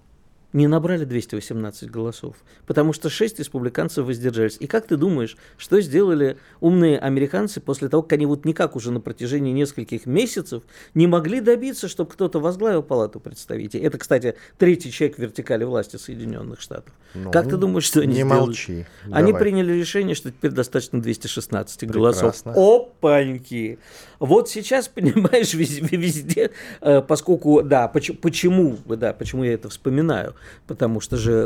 [0.53, 4.57] не набрали 218 голосов, потому что 6 республиканцев воздержались.
[4.59, 8.91] И как ты думаешь, что сделали умные американцы после того, как они вот никак уже
[8.91, 13.83] на протяжении нескольких месяцев не могли добиться, чтобы кто-то возглавил палату представителей?
[13.83, 16.93] Это, кстати, третий человек в вертикали власти Соединенных Штатов.
[17.13, 18.39] Ну, как ты думаешь, что они не сделали?
[18.39, 18.85] молчи.
[19.11, 19.41] Они Давай.
[19.41, 21.99] приняли решение, что теперь достаточно 216 Прекрасно.
[21.99, 22.41] голосов.
[22.45, 23.79] Опаньки!
[24.19, 26.51] Вот сейчас, понимаешь, везде, везде
[26.81, 30.35] э, поскольку, да, почему, да, почему я это вспоминаю?
[30.67, 31.45] потому что же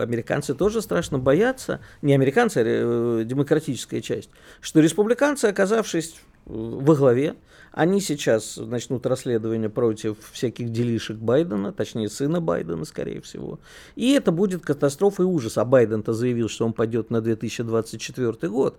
[0.00, 6.14] американцы тоже страшно боятся, не американцы, а э, демократическая часть, что республиканцы, оказавшись
[6.46, 7.34] во главе,
[7.72, 13.60] они сейчас начнут расследование против всяких делишек Байдена, точнее сына Байдена, скорее всего.
[13.96, 15.58] И это будет катастрофа и ужас.
[15.58, 18.78] А Байден-то заявил, что он пойдет на 2024 год.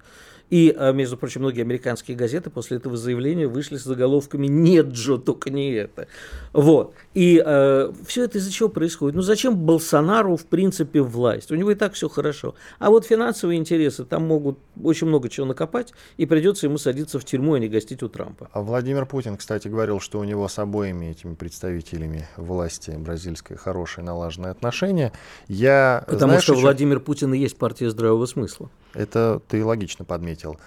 [0.50, 5.18] И, а, между прочим, многие американские газеты после этого заявления вышли с заголовками «Нет, Джо,
[5.18, 6.08] только не это».
[6.54, 6.94] Вот.
[7.14, 9.16] И э, а, все это из-за чего происходит?
[9.16, 11.52] Ну, зачем Болсонару, в принципе, власть?
[11.52, 12.56] У него и так все хорошо.
[12.80, 17.26] А вот финансовые интересы, там могут очень много чего накопать, и придется ему садиться в
[17.26, 18.50] тюрьму, а не гостить у Трампа.
[18.52, 24.06] А Владимир Путин, кстати, говорил, что у него с обоими этими представителями власти бразильской хорошие
[24.06, 25.12] налаженные отношения.
[25.50, 26.62] Я, Потому знаешь, что еще...
[26.62, 28.70] Владимир Путин и есть партия здравого смысла.
[28.94, 30.58] Это ты логично подметил.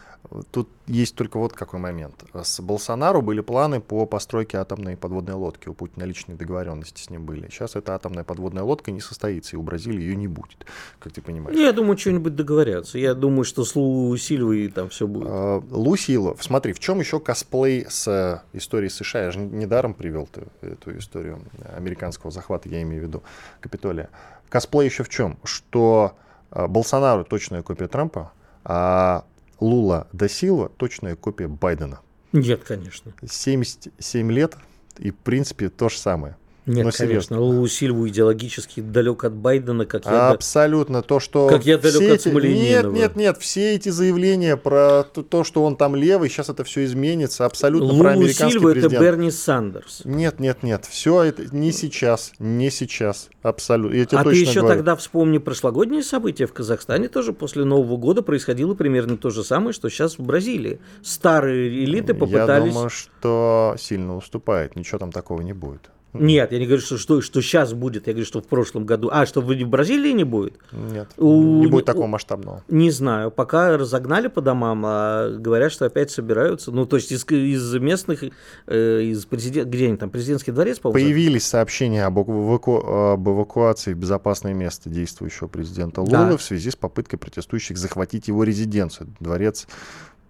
[0.53, 2.25] Тут есть только вот какой момент.
[2.33, 5.69] С Болсонару были планы по постройке атомной подводной лодки.
[5.69, 7.49] У Путина личные договоренности с ним были.
[7.51, 10.65] Сейчас эта атомная подводная лодка не состоится, и у Бразилии ее не будет,
[11.01, 11.59] как ты понимаешь.
[11.59, 12.99] Я думаю, что-нибудь договорятся.
[12.99, 15.27] Я думаю, что с Лу Сильвой там все будет.
[15.29, 16.43] А, Лу Силов.
[16.43, 19.25] Смотри, в чем еще косплей с историей США?
[19.25, 20.29] Я же недаром привел
[20.61, 21.41] эту историю
[21.77, 23.23] американского захвата, я имею в виду,
[23.61, 24.09] Капитолия.
[24.49, 25.37] Косплей еще в чем?
[25.43, 26.17] Что
[26.55, 28.33] Болсонару точная копия Трампа,
[28.65, 29.25] А
[29.61, 32.01] Лула да Силва точная копия Байдена.
[32.33, 33.13] Нет, конечно.
[33.27, 34.57] 77 лет
[34.99, 36.37] и, в принципе, то же самое.
[36.65, 40.31] Нет, Ну, конечно, Лулу Сильву идеологически далек от Байдена, как я...
[40.31, 41.03] Абсолютно.
[41.03, 42.29] То, что Как я далек все от эти...
[42.29, 42.93] Смольянинова.
[42.93, 43.39] Нет, нет, нет.
[43.39, 47.47] Все эти заявления про то, то, что он там левый, сейчас это все изменится.
[47.47, 49.03] Абсолютно про Лулу американский Сильву это президент.
[49.03, 50.03] Берни Сандерс.
[50.05, 50.85] Нет, нет, нет.
[50.87, 52.33] Все это не сейчас.
[52.39, 53.29] Не сейчас.
[53.43, 53.97] Абсолютно.
[53.97, 54.77] Я тебе А ты еще говорю.
[54.77, 59.73] тогда вспомни прошлогодние события в Казахстане тоже после Нового года происходило примерно то же самое,
[59.73, 60.79] что сейчас в Бразилии.
[61.03, 62.67] Старые элиты попытались...
[62.67, 64.77] Я думаю, что сильно уступает.
[64.77, 65.91] Ничего там такого не будет.
[66.15, 69.09] Нет, я не говорю, что, что, что сейчас будет, я говорю, что в прошлом году.
[69.11, 70.55] А, что в, Бразилии не будет?
[70.73, 71.09] Нет.
[71.17, 72.63] У- Не будет такого масштабного.
[72.69, 76.71] Не знаю, пока разогнали по домам, а говорят, что опять собираются.
[76.71, 78.25] Ну, то есть из, из местных,
[78.67, 81.03] э, из президент, где они там, президентский дворец, по-моему?
[81.07, 86.25] Появились сообщения об, эваку- об эвакуации в безопасное место действующего президента Да.
[86.25, 89.67] Лулы в связи с попыткой протестующих захватить его резиденцию, дворец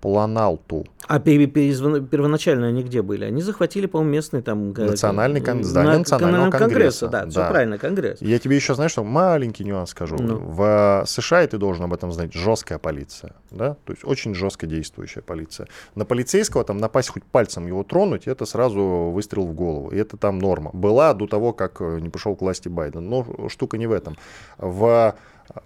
[0.03, 0.85] Планалту.
[1.07, 3.25] А первоначально они где были?
[3.25, 4.73] Они захватили, по-моему, местный там...
[4.73, 7.07] э, Национальный кон- на- здание Национального кон- конгресса.
[7.09, 7.51] Да, все Да.
[7.51, 8.21] правильно, конгресс.
[8.21, 10.17] Я тебе еще, знаешь, что маленький нюанс скажу.
[10.19, 10.39] Ну.
[10.39, 13.35] В США, и ты должен об этом знать, жесткая полиция.
[13.53, 13.77] Да?
[13.85, 15.69] То есть очень жестко действующая полиция.
[15.95, 19.91] На полицейского там напасть хоть пальцем его тронуть, это сразу выстрел в голову.
[19.91, 20.71] И это там норма.
[20.73, 23.09] Была до того, как э, не пришел к власти Байден.
[23.09, 24.17] Но штука не в этом.
[24.59, 25.15] В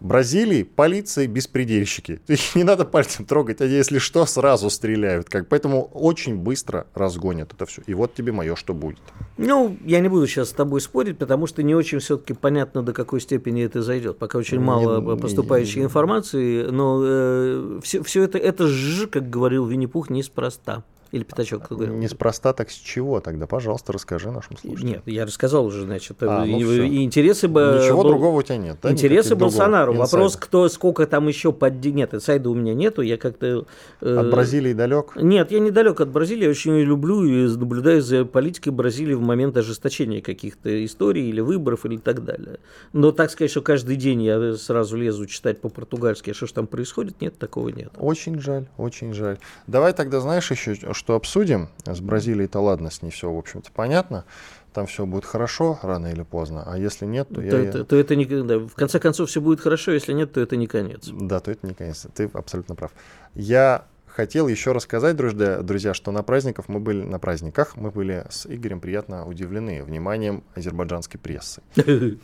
[0.01, 2.21] Бразилии полиция беспредельщики.
[2.29, 5.29] Их не надо пальцем трогать, а если что, сразу стреляют.
[5.29, 5.49] Как.
[5.49, 7.83] Поэтому очень быстро разгонят это все.
[7.87, 8.99] И вот тебе мое, что будет.
[9.37, 12.93] Ну, я не буду сейчас с тобой спорить, потому что не очень все-таки понятно, до
[12.93, 14.19] какой степени это зайдет.
[14.19, 19.67] Пока очень Не- мало не- поступающей информации, но все, все это, это ж, как говорил
[19.67, 20.85] Винни-Пух, неспроста.
[21.17, 21.95] Или Пятачок, кто говорил?
[21.97, 23.47] Неспроста так с чего тогда?
[23.47, 24.93] Пожалуйста, расскажи нашим слушателям.
[24.93, 27.81] Нет, я рассказал уже, значит, А, ну и интересы бы...
[27.83, 28.91] Ничего был- другого у тебя нет, да?
[28.93, 29.93] Интересы Никаких Болсонару.
[29.93, 30.47] другого Вопрос, инсайда?
[30.47, 31.83] кто, сколько там еще под...
[31.85, 33.67] Нет, инсайда у меня нету, я как-то...
[34.03, 35.13] э, От Бразилии далек?
[35.17, 39.23] Нет, я недалек от Бразилии, я очень ее люблю и наблюдаю за политикой Бразилии в
[39.23, 42.61] момент ожесточения каких-то историй или выборов или так далее.
[42.93, 47.21] Но так сказать, что каждый день я сразу лезу читать по-португальски, что ж там происходит,
[47.23, 47.91] нет, такого нет.
[47.97, 49.39] Очень жаль, очень жаль.
[49.67, 51.69] Давай тогда, знаешь, еще что обсудим.
[51.85, 54.25] С Бразилией-то ладно, с ней все, в общем-то, понятно.
[54.73, 56.65] Там все будет хорошо рано или поздно.
[56.67, 57.59] А если нет, то, То, я...
[57.61, 60.57] это, то это не, да, в конце концов все будет хорошо, если нет, то это
[60.57, 61.09] не конец.
[61.09, 62.07] Да, то это не конец.
[62.15, 62.93] Ты абсолютно прав.
[63.35, 68.25] Я хотел еще рассказать, друзья, друзья, что на праздниках мы были на праздниках мы были
[68.31, 71.61] с Игорем приятно удивлены вниманием азербайджанской прессы.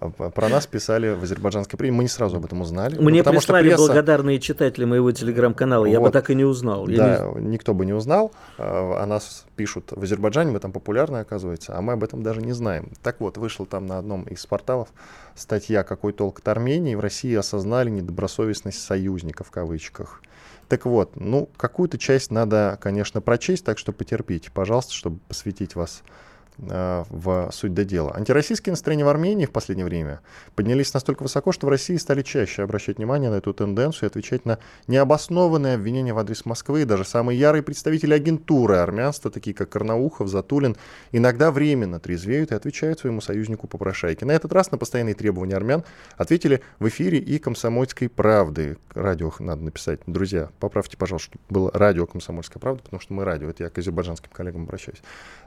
[0.00, 1.92] А п- Про нас писали в азербайджанской прессе.
[1.92, 2.98] Мы не сразу об этом узнали.
[2.98, 6.86] Мне прислали благодарные читатели моего телеграм-канала, я бы так и не узнал.
[6.86, 8.32] Да, никто бы не узнал.
[8.58, 12.42] А, О нас пишут в Азербайджане, мы там популярны, оказывается, а мы об этом даже
[12.42, 12.90] не знаем.
[13.00, 14.88] Так вот, вышла там на одном из порталов
[15.36, 16.96] статья «Какой толк от Армении?
[16.96, 20.20] В России осознали недобросовестность союзников» в кавычках.
[20.66, 26.02] Так вот, ну, какую-то часть надо, конечно, прочесть, так что потерпите, пожалуйста, чтобы посвятить вас
[26.58, 28.12] в суть до дела.
[28.14, 30.20] Антироссийские настроения в Армении в последнее время
[30.54, 34.44] поднялись настолько высоко, что в России стали чаще обращать внимание на эту тенденцию и отвечать
[34.44, 36.84] на необоснованные обвинения в адрес Москвы.
[36.84, 40.76] Даже самые ярые представители агентуры армянства, такие как Карнаухов, Затулин,
[41.10, 44.26] иногда временно трезвеют и отвечают своему союзнику попрошайке.
[44.26, 45.84] На этот раз на постоянные требования армян
[46.16, 48.76] ответили в эфире и «Комсомольской правды».
[48.94, 50.00] Радио надо написать.
[50.06, 53.48] Друзья, поправьте, пожалуйста, чтобы было радио «Комсомольская правда», потому что мы радио.
[53.48, 55.02] Это я к азербайджанским коллегам обращаюсь.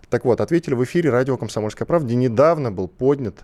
[0.10, 3.44] Так вот, ответили в эфире радио «Комсомольская правда», где недавно был поднят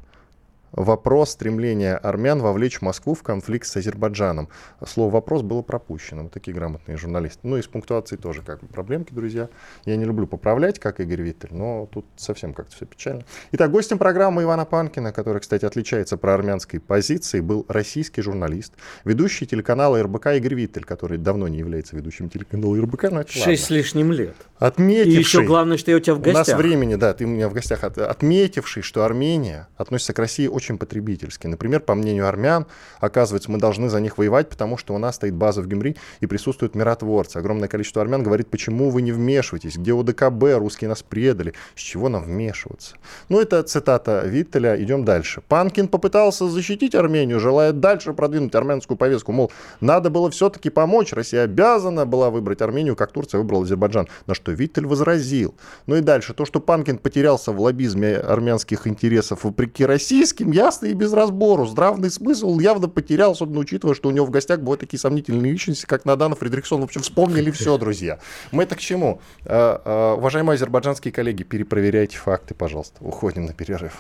[0.72, 4.50] вопрос стремления армян вовлечь Москву в конфликт с Азербайджаном.
[4.86, 6.24] Слово «вопрос» было пропущено.
[6.24, 7.40] Вот такие грамотные журналисты.
[7.44, 9.50] Ну и с пунктуацией тоже как бы проблемки, друзья.
[9.86, 13.24] Я не люблю поправлять, как Игорь Виттель, но тут совсем как-то все печально.
[13.52, 19.46] Итак, гостем программы Ивана Панкина, который, кстати, отличается про армянской позиции, был российский журналист, ведущий
[19.46, 23.70] телеканала РБК Игорь Виттель, который давно не является ведущим телеканала РБК, но это Шесть с
[23.70, 24.36] лишним лет.
[24.60, 25.20] И Отметивший...
[25.20, 26.58] еще главное, что я у тебя в У нас гостях.
[26.58, 30.61] времени, да, ты у меня в гостях, от- отметивший, что Армения относится к России очень
[30.70, 31.48] потребительски.
[31.48, 32.68] Например, по мнению армян,
[33.00, 36.28] оказывается, мы должны за них воевать, потому что у нас стоит база в Гюмри и
[36.28, 37.38] присутствуют миротворцы.
[37.38, 42.10] Огромное количество армян говорит, почему вы не вмешиваетесь, где ОДКБ, русские нас предали, с чего
[42.10, 42.96] нам вмешиваться.
[43.30, 45.42] Ну, это цитата Виттеля, идем дальше.
[45.48, 51.44] Панкин попытался защитить Армению, желая дальше продвинуть армянскую повестку, мол, надо было все-таки помочь, Россия
[51.44, 55.56] обязана была выбрать Армению, как Турция выбрала Азербайджан, на что Виттель возразил.
[55.88, 60.94] Ну и дальше, то, что Панкин потерялся в лоббизме армянских интересов вопреки российским ясно и
[60.94, 61.66] без разбору.
[61.66, 65.86] Здравный смысл явно потерял, особенно учитывая, что у него в гостях бывают такие сомнительные личности,
[65.86, 66.82] как Надана Фредериксон.
[66.82, 68.20] В общем, вспомнили все, друзья.
[68.52, 69.22] Мы это к чему?
[69.46, 72.98] А, а, уважаемые азербайджанские коллеги, перепроверяйте факты, пожалуйста.
[73.02, 73.94] Уходим на перерыв.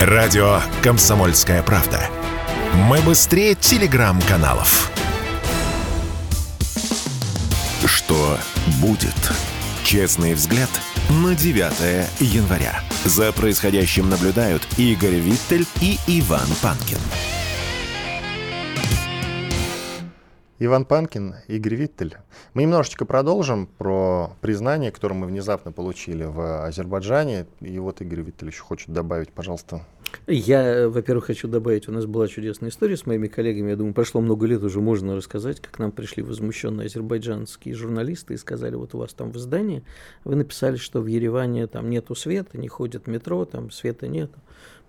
[0.00, 2.00] Радио «Комсомольская правда».
[2.74, 4.92] Мы быстрее телеграм-каналов.
[7.84, 8.38] Что
[8.80, 9.14] будет?
[9.84, 10.68] Честный взгляд
[11.10, 12.80] на 9 января.
[13.04, 16.98] За происходящим наблюдают Игорь Виттель и Иван Панкин.
[20.58, 22.16] Иван Панкин, Игорь Виттель.
[22.52, 27.46] Мы немножечко продолжим про признание, которое мы внезапно получили в Азербайджане.
[27.60, 29.86] И вот Игорь Виттель еще хочет добавить, пожалуйста,
[30.26, 33.70] я, во-первых, хочу добавить, у нас была чудесная история с моими коллегами.
[33.70, 38.36] Я думаю, прошло много лет, уже можно рассказать, как нам пришли возмущенные азербайджанские журналисты и
[38.36, 39.82] сказали, вот у вас там в издании,
[40.24, 44.38] вы написали, что в Ереване там нету света, не ходит метро, там света нету.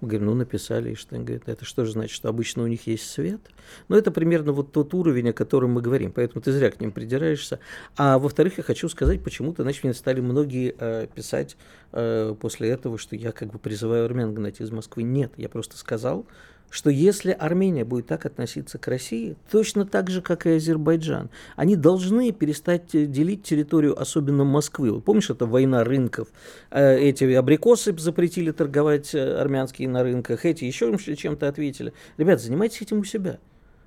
[0.02, 0.96] Мы говорим, ну написали?
[1.12, 3.42] Он говорит, это что же значит, что обычно у них есть свет?
[3.90, 6.92] Ну это примерно вот тот уровень, о котором мы говорим, поэтому ты зря к ним
[6.92, 7.60] придираешься.
[7.98, 11.58] А во-вторых, я хочу сказать, почему-то, мне стали многие э, писать
[11.92, 15.04] э, после этого, что я как бы призываю армян гнать из Москвы.
[15.04, 16.26] Нет, я просто сказал,
[16.70, 21.76] что если Армения будет так относиться к России, точно так же, как и Азербайджан, они
[21.76, 24.92] должны перестать э, делить территорию, особенно Москвы.
[24.92, 26.28] Вот помнишь, это война рынков?
[26.72, 31.94] Э, эти абрикосы запретили торговать э, армянские на рынках, эти еще чем-то ответили.
[32.18, 33.40] Ребят, занимайтесь этим у себя.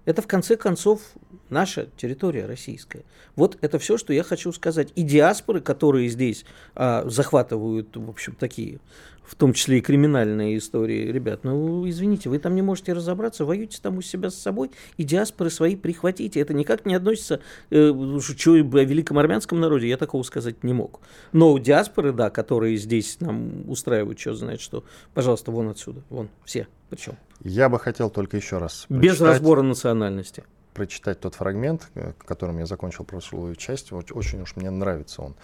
[0.04, 1.00] Это, в конце концов,
[1.48, 3.04] наша территория российская.
[3.36, 4.92] Вот это все, что я хочу сказать.
[4.96, 6.44] И диаспоры, которые здесь
[6.74, 8.80] а, захватывают, в общем, такие
[9.24, 11.10] в том числе и криминальные истории.
[11.10, 15.04] Ребят, ну, извините, вы там не можете разобраться, воюйте там у себя с собой, и
[15.04, 16.40] диаспоры свои прихватите.
[16.40, 17.40] Это никак не относится
[17.70, 21.00] э, что о великом армянском народе, я такого сказать не мог.
[21.32, 24.84] Но диаспоры, да, которые здесь нам устраивают, что знает что,
[25.14, 27.16] пожалуйста, вон отсюда, вон, все, причем.
[27.42, 32.66] Я бы хотел только еще раз Без разбора национальности прочитать тот фрагмент, э, которым я
[32.66, 33.92] закончил прошлую часть.
[33.92, 35.34] Очень уж мне нравится он.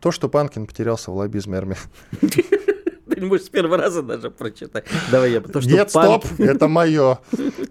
[0.00, 1.76] То, что Панкин потерялся в лоббизме армии.
[3.08, 4.84] Ты не можешь с первого раза даже прочитать.
[5.10, 6.24] Давай я, потому что Нет, Панк...
[6.24, 7.18] стоп, это мое.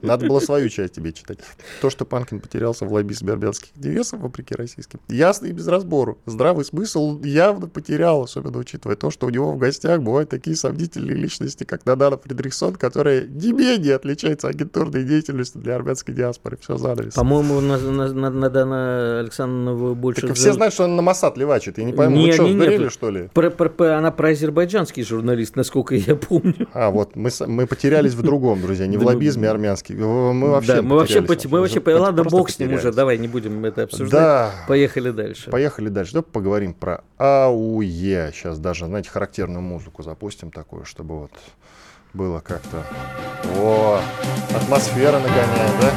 [0.02, 1.40] Надо было свою часть тебе читать.
[1.82, 6.18] То, что Панкин потерялся в лоббизме армянских интересов, вопреки российским, ясно и без разбору.
[6.26, 11.16] Здравый смысл явно потерял, особенно учитывая то, что у него в гостях бывают такие сомнительные
[11.16, 16.58] личности, как Надана Фредериксон, которая не менее отличается агентурной деятельностью для армянской диаспоры.
[16.60, 17.14] Все занавес.
[17.14, 20.28] По-моему, Надана Александровна больше...
[20.28, 21.78] Так все знают, что она на Масад левачит.
[21.78, 23.30] Я не пойму, не, вы что, сдурели, что ли?
[23.34, 26.68] Про, про, про, она про азербайджанский журналист журналист, насколько я помню.
[26.74, 29.96] А, вот мы, мы потерялись в другом, друзья, не в лоббизме армянский.
[29.96, 33.64] Мы вообще да, мы вообще, мы вообще, ладно, бог с ним уже, давай не будем
[33.66, 34.12] это обсуждать.
[34.12, 34.52] Да.
[34.68, 35.50] Поехали дальше.
[35.50, 36.14] Поехали дальше.
[36.14, 38.32] Давай поговорим про АУЕ.
[38.34, 41.32] Сейчас даже, знаете, характерную музыку запустим такую, чтобы вот
[42.14, 42.84] было как-то...
[43.58, 44.00] О,
[44.56, 45.92] атмосфера нагоняет, да?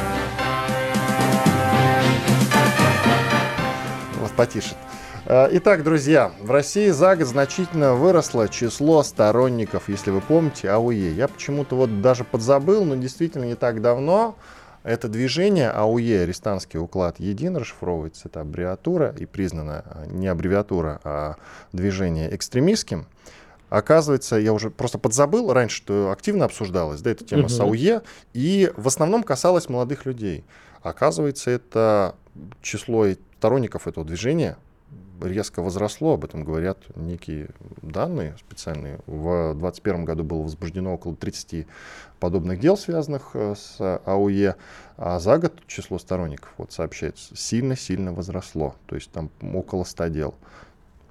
[4.19, 4.75] Вот потише.
[4.75, 4.90] Э,
[5.31, 11.13] итак, друзья, в России за год значительно выросло число сторонников, если вы помните, АУЕ.
[11.13, 14.35] Я почему-то вот даже подзабыл, но действительно не так давно
[14.83, 21.35] это движение АУЕ, арестантский уклад един расшифровывается, это аббревиатура и признана э, не аббревиатура, а
[21.71, 23.05] движение экстремистским.
[23.69, 27.49] Оказывается, я уже просто подзабыл раньше, что активно обсуждалась да, эта тема угу.
[27.49, 28.01] с АУЕ,
[28.33, 30.43] и в основном касалась молодых людей.
[30.81, 32.15] Оказывается, это
[32.61, 33.05] число
[33.37, 34.57] сторонников этого движения
[35.23, 37.49] резко возросло, об этом говорят некие
[37.81, 38.99] данные специальные.
[39.07, 41.67] В 2021 году было возбуждено около 30
[42.19, 44.55] подобных дел, связанных э, с АУЕ,
[44.97, 50.35] а за год число сторонников, вот сообщается, сильно-сильно возросло, то есть там около 100 дел.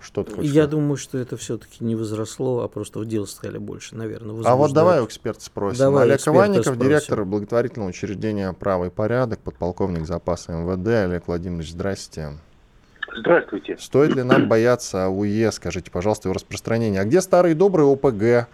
[0.01, 0.71] Что ты Я сказать?
[0.71, 4.43] думаю, что это все-таки не возросло, а просто в дел стали больше, наверное.
[4.47, 5.79] А вот давай у эксперта спросим.
[5.79, 6.83] Давай Олег Иванников, спросим.
[6.83, 10.89] директор благотворительного учреждения «Право и порядок», подполковник запаса МВД.
[10.89, 12.39] Олег Владимирович, здрасте.
[13.17, 13.77] Здравствуйте.
[13.79, 17.01] Стоит ли нам бояться АУЕ, скажите, пожалуйста, его распространения?
[17.01, 18.49] А где старые добрые ОПГ?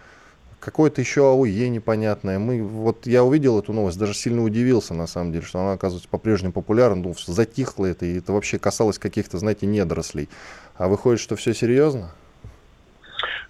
[0.59, 2.39] Какое-то еще АУЕ непонятное.
[2.39, 6.09] Мы, вот я увидел эту новость, даже сильно удивился, на самом деле, что она, оказывается,
[6.09, 7.03] по-прежнему популярна.
[7.03, 10.29] Ну, затихло это, и это вообще касалось каких-то, знаете, недорослей.
[10.77, 12.11] А выходит, что все серьезно?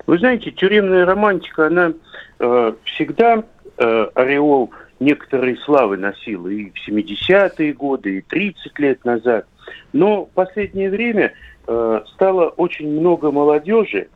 [0.05, 1.93] Вы знаете, тюремная романтика, она
[2.39, 3.43] э, всегда
[3.77, 9.45] э, ореол некоторой славы носила и в 70-е годы, и 30 лет назад–
[9.93, 11.33] но в последнее время
[11.67, 14.07] э, стало очень много молодежи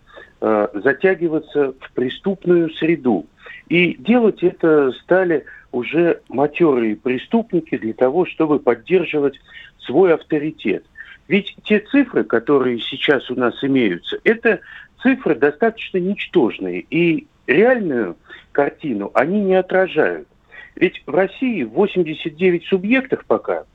[0.42, 3.26] э, затягиваться в преступную среду.
[3.70, 9.40] И делать это стали уже матерые преступники для того, чтобы поддерживать
[9.80, 10.84] свой авторитет.
[11.28, 14.60] Ведь те цифры, которые сейчас у нас имеются, это
[15.02, 16.82] цифры достаточно ничтожные.
[16.90, 18.18] И реальную
[18.52, 20.28] картину, они не отражают.
[20.76, 23.66] Ведь в России 89 субъектов пока,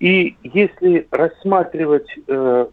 [0.00, 2.66] и если рассматривать э,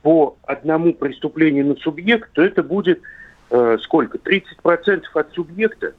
[0.00, 3.00] по одному преступлению на субъект, то это будет
[3.50, 4.18] э, сколько?
[4.18, 5.94] 30% от субъекта.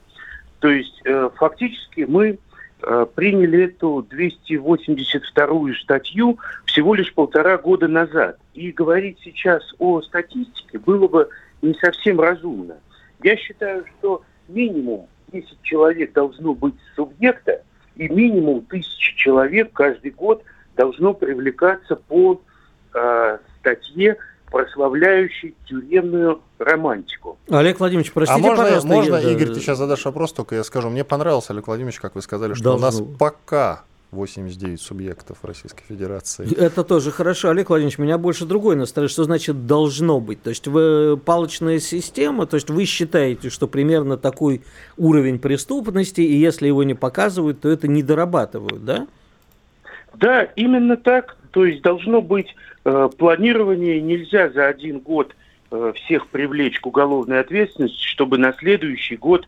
[0.60, 2.40] То есть э, фактически мы
[2.82, 8.40] э, приняли эту 282-ю статью всего лишь полтора года назад.
[8.56, 11.30] И говорить сейчас о статистике было бы
[11.62, 12.78] не совсем разумно.
[13.22, 17.62] Я считаю, что минимум 10 человек должно быть субъекта,
[17.96, 20.44] и минимум тысячи человек каждый год
[20.76, 22.42] должно привлекаться по
[22.94, 24.18] э, статье,
[24.52, 27.38] прославляющей тюремную романтику.
[27.50, 28.88] Олег Владимирович, простите, а можно, пожалуйста.
[28.88, 30.90] Можно, я, Игорь, ты сейчас задашь вопрос, только я скажу.
[30.90, 32.88] Мне понравился, Олег Владимирович, как вы сказали, что Должно.
[32.88, 36.56] у нас пока 89 субъектов Российской Федерации.
[36.56, 37.50] Это тоже хорошо.
[37.50, 39.12] Олег Владимирович, меня больше другой настроит.
[39.12, 40.42] Что значит должно быть?
[40.42, 44.62] То есть вы палочная система, то есть вы считаете, что примерно такой
[44.98, 49.08] уровень преступности, и если его не показывают, то это не дорабатывают, да?
[50.16, 51.38] Да, именно так.
[51.52, 52.56] То есть должно быть
[52.86, 54.02] э, планирование.
[54.02, 55.36] Нельзя за один год
[55.72, 59.48] э, всех привлечь к уголовной ответственности, чтобы на следующий год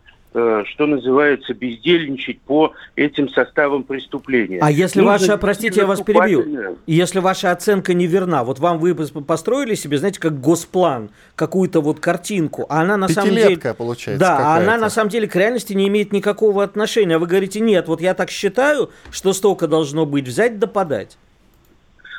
[0.66, 4.58] что называется, бездельничать по этим составам преступления.
[4.60, 8.94] А если Нужно ваша, простите, я вас перебью, если ваша оценка неверна, вот вам вы
[8.94, 13.56] построили себе, знаете, как госплан, какую-то вот картинку, а она на самом деле...
[13.74, 14.20] получается.
[14.20, 17.16] Да, а она на самом деле к реальности не имеет никакого отношения.
[17.16, 21.16] А вы говорите, нет, вот я так считаю, что столько должно быть, взять да подать.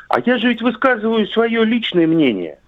[0.09, 2.57] А я же ведь высказываю свое личное мнение–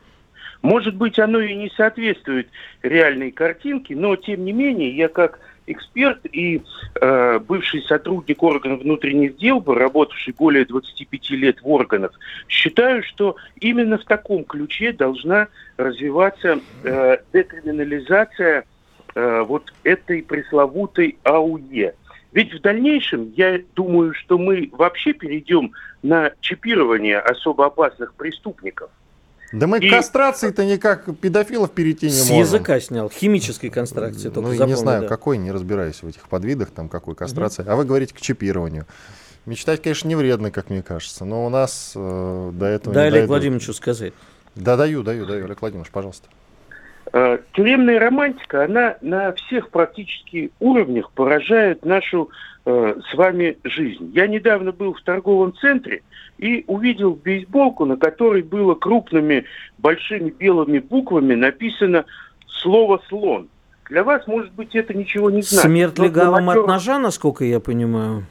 [0.62, 2.49] может быть, оно и не соответствует
[2.82, 6.62] реальной картинке, но тем не менее я как эксперт и
[6.99, 12.12] э, бывший сотрудник органов внутренних дел, работавший более 25 лет в органах,
[12.47, 15.47] считаю, что именно в таком ключе должна
[15.78, 18.66] развиваться э, декриминализация
[19.16, 21.93] э, вот этой пресловутой АУЕ.
[22.32, 25.72] Ведь в дальнейшем, я думаю, что мы вообще перейдем
[26.03, 28.89] на чипирование особо опасных преступников.
[29.52, 29.89] Да мы и...
[29.89, 32.45] кастрации-то никак педофилов перейти не С можем.
[32.45, 34.32] С языка снял, химической кастрации.
[34.34, 35.08] Ну, я не знаю, да.
[35.08, 37.64] какой, не разбираюсь в этих подвидах, там какой кастрации.
[37.64, 37.72] Угу.
[37.72, 38.86] А вы говорите к чипированию.
[39.45, 43.08] Мечтать, конечно, не вредно, как мне кажется, но у нас э, до этого да, не
[43.08, 43.30] Олег дойдут.
[43.30, 44.14] Владимировичу сказать.
[44.56, 46.28] Да, даю, даю, даю, Олег Владимирович, пожалуйста.
[47.12, 52.30] Э, тюремная романтика, она на всех практически уровнях поражает нашу
[52.70, 54.11] с вами жизнь.
[54.13, 56.01] Я недавно был в торговом центре
[56.38, 59.45] и увидел бейсболку, на которой было крупными
[59.78, 62.05] большими белыми буквами написано
[62.47, 63.49] слово «слон».
[63.89, 65.65] Для вас, может быть, это ничего не значит.
[65.65, 68.26] Смерть легавым от ножа, насколько я понимаю.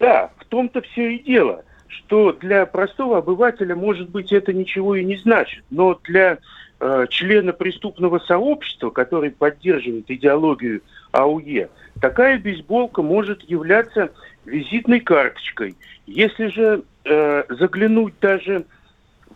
[0.00, 5.04] Да, в том-то все и дело, что для простого обывателя, может быть, это ничего и
[5.04, 5.62] не значит.
[5.70, 6.38] Но для
[6.80, 10.80] э, члена преступного сообщества, который поддерживает идеологию
[11.12, 11.68] АУЕ,
[12.00, 14.10] такая бейсболка может являться
[14.44, 15.76] визитной карточкой.
[16.06, 18.64] Если же э, заглянуть даже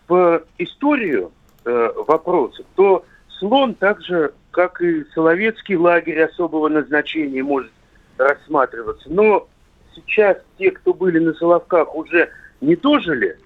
[0.06, 1.32] в историю
[1.64, 3.04] э, вопроса, то
[3.38, 7.72] слон так же, как и Соловецкий лагерь особого назначения может
[8.16, 9.08] рассматриваться.
[9.10, 9.48] Но
[9.94, 12.30] сейчас те, кто были на Соловках, уже
[12.60, 13.38] не дожили,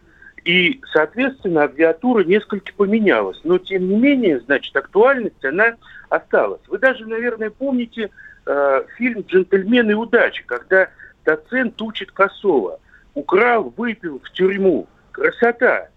[0.44, 3.40] и, соответственно, абиатура несколько поменялась.
[3.44, 5.74] Но, тем не менее, значит, актуальность, она
[6.08, 6.60] осталась.
[6.68, 8.10] Вы даже, наверное, помните
[8.46, 10.88] э, фильм «Джентльмены удачи», когда
[11.24, 12.80] доцент учит Косова.
[13.14, 14.88] Украл, выпил в тюрьму.
[15.12, 15.88] Красота.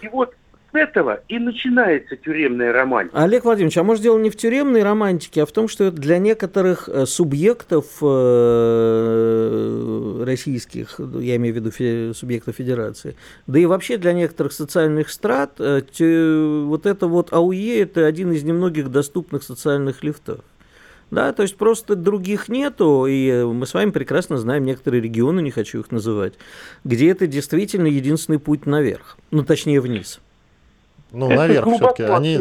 [0.00, 0.34] И вот
[0.72, 3.22] с этого и начинается тюремная романтика.
[3.22, 6.88] Олег Владимирович, а может дело не в тюремной романтике, а в том, что для некоторых
[6.88, 11.70] э, субъектов э, российских, я имею в виду
[12.14, 13.16] субъектов федерации,
[13.46, 18.90] да и вообще для некоторых социальных страт, вот это вот АУЕ– это один из немногих
[18.90, 20.40] доступных социальных лифтов.
[21.12, 25.50] Да, то есть просто других нету, и мы с вами прекрасно знаем некоторые регионы, не
[25.50, 26.32] хочу их называть,
[26.84, 30.22] где это действительно единственный путь наверх, ну точнее вниз.
[31.12, 32.02] Ну, это наверх все-таки.
[32.04, 32.38] Они...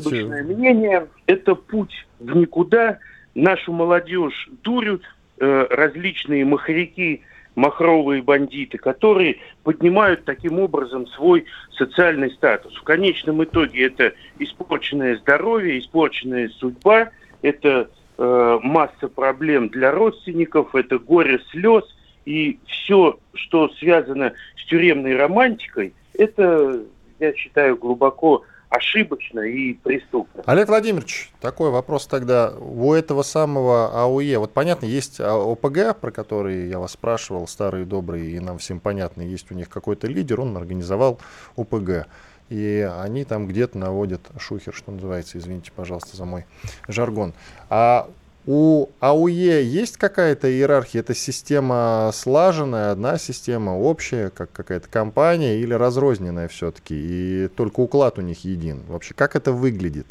[0.55, 2.99] мнение, это путь в никуда.
[3.35, 5.01] Нашу молодежь дурят
[5.39, 7.23] э, различные маховики,
[7.55, 11.43] махровые бандиты, которые поднимают таким образом свой
[11.77, 12.73] социальный статус.
[12.75, 17.09] В конечном итоге это испорченное здоровье, испорченная судьба,
[17.41, 21.83] это э, масса проблем для родственников, это горе слез,
[22.25, 26.81] и все, что связано с тюремной романтикой, это,
[27.19, 30.43] я считаю, глубоко ошибочно и преступно.
[30.45, 32.53] Олег Владимирович, такой вопрос тогда.
[32.57, 38.31] У этого самого АУЕ, вот понятно, есть ОПГ, про который я вас спрашивал, старый добрый,
[38.31, 41.19] и нам всем понятно, есть у них какой-то лидер, он организовал
[41.57, 42.07] ОПГ.
[42.51, 46.43] И они там где-то наводят шухер, что называется, извините, пожалуйста, за мой
[46.89, 47.33] жаргон.
[47.69, 48.09] А
[48.47, 51.01] У АУЕ есть какая-то иерархия?
[51.01, 56.95] Это система слаженная, одна система общая, как какая-то компания, или разрозненная все-таки?
[56.95, 58.81] И только уклад у них един.
[58.87, 60.07] Вообще, как это выглядит?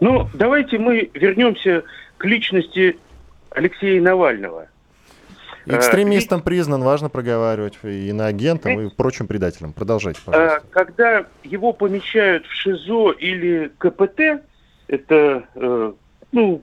[0.00, 1.84] Ну, давайте мы вернемся
[2.18, 2.98] к личности
[3.50, 4.66] Алексея Навального.
[5.66, 9.72] Экстремистом признан, важно проговаривать, и иноагентом, и прочим предателям.
[9.72, 10.62] Продолжайте, пожалуйста.
[10.70, 14.44] Когда его помещают в ШИЗО или КПТ,
[14.88, 15.92] это, э,
[16.32, 16.62] ну,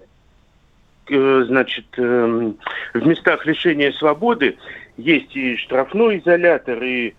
[1.10, 2.54] э, значит, э,
[2.94, 4.58] в местах лишения свободы
[4.98, 7.16] есть и штрафной изолятор, и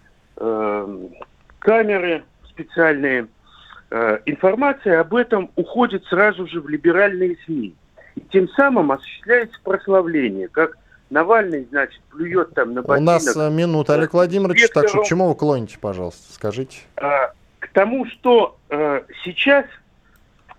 [1.59, 3.29] камеры специальные.
[4.25, 7.75] Информация об этом уходит сразу же в либеральные СМИ.
[8.17, 10.79] И тем самым осуществляется прославление, как
[11.13, 13.23] Навальный, значит, плюет там на ботинок.
[13.23, 16.79] У нас минута, Олег Владимирович, так что к чему вы клоните, пожалуйста, скажите.
[16.97, 19.67] А, к тому, что э, сейчас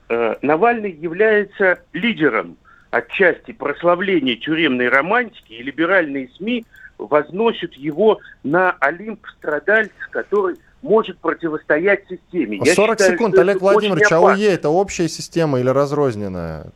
[0.09, 2.57] э, Навальный является лидером
[2.91, 6.65] отчасти прославления тюремной романтики, и либеральные СМИ
[6.99, 12.59] возносят его на Олимп страдальца, который может противостоять системе.
[12.63, 16.67] 40 Я считаю, секунд, Олег Владимирович, а АУЕ это общая система или разрозненная?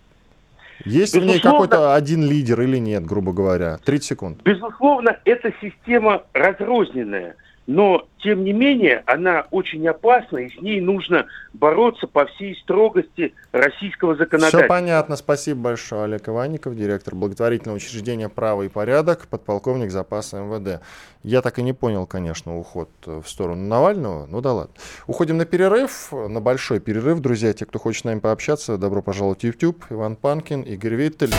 [0.85, 3.77] Есть Безусловно, в ней какой-то один лидер или нет, грубо говоря?
[3.83, 4.41] 30 секунд.
[4.43, 7.35] Безусловно, эта система разрозненная
[7.67, 13.33] но, тем не менее, она очень опасна, и с ней нужно бороться по всей строгости
[13.51, 14.59] российского законодательства.
[14.59, 15.17] Все понятно.
[15.17, 20.81] Спасибо большое, Олег Иванников, директор благотворительного учреждения «Право и порядок», подполковник запаса МВД.
[21.23, 24.25] Я так и не понял, конечно, уход в сторону Навального.
[24.27, 24.73] Ну да ладно.
[25.05, 27.19] Уходим на перерыв, на большой перерыв.
[27.19, 29.83] Друзья, те, кто хочет с нами пообщаться, добро пожаловать в YouTube.
[29.89, 31.33] Иван Панкин, Игорь Виттель.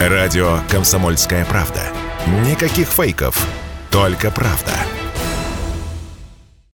[0.00, 1.80] Радио «Комсомольская правда».
[2.50, 3.46] Никаких фейков,
[3.92, 4.72] только правда.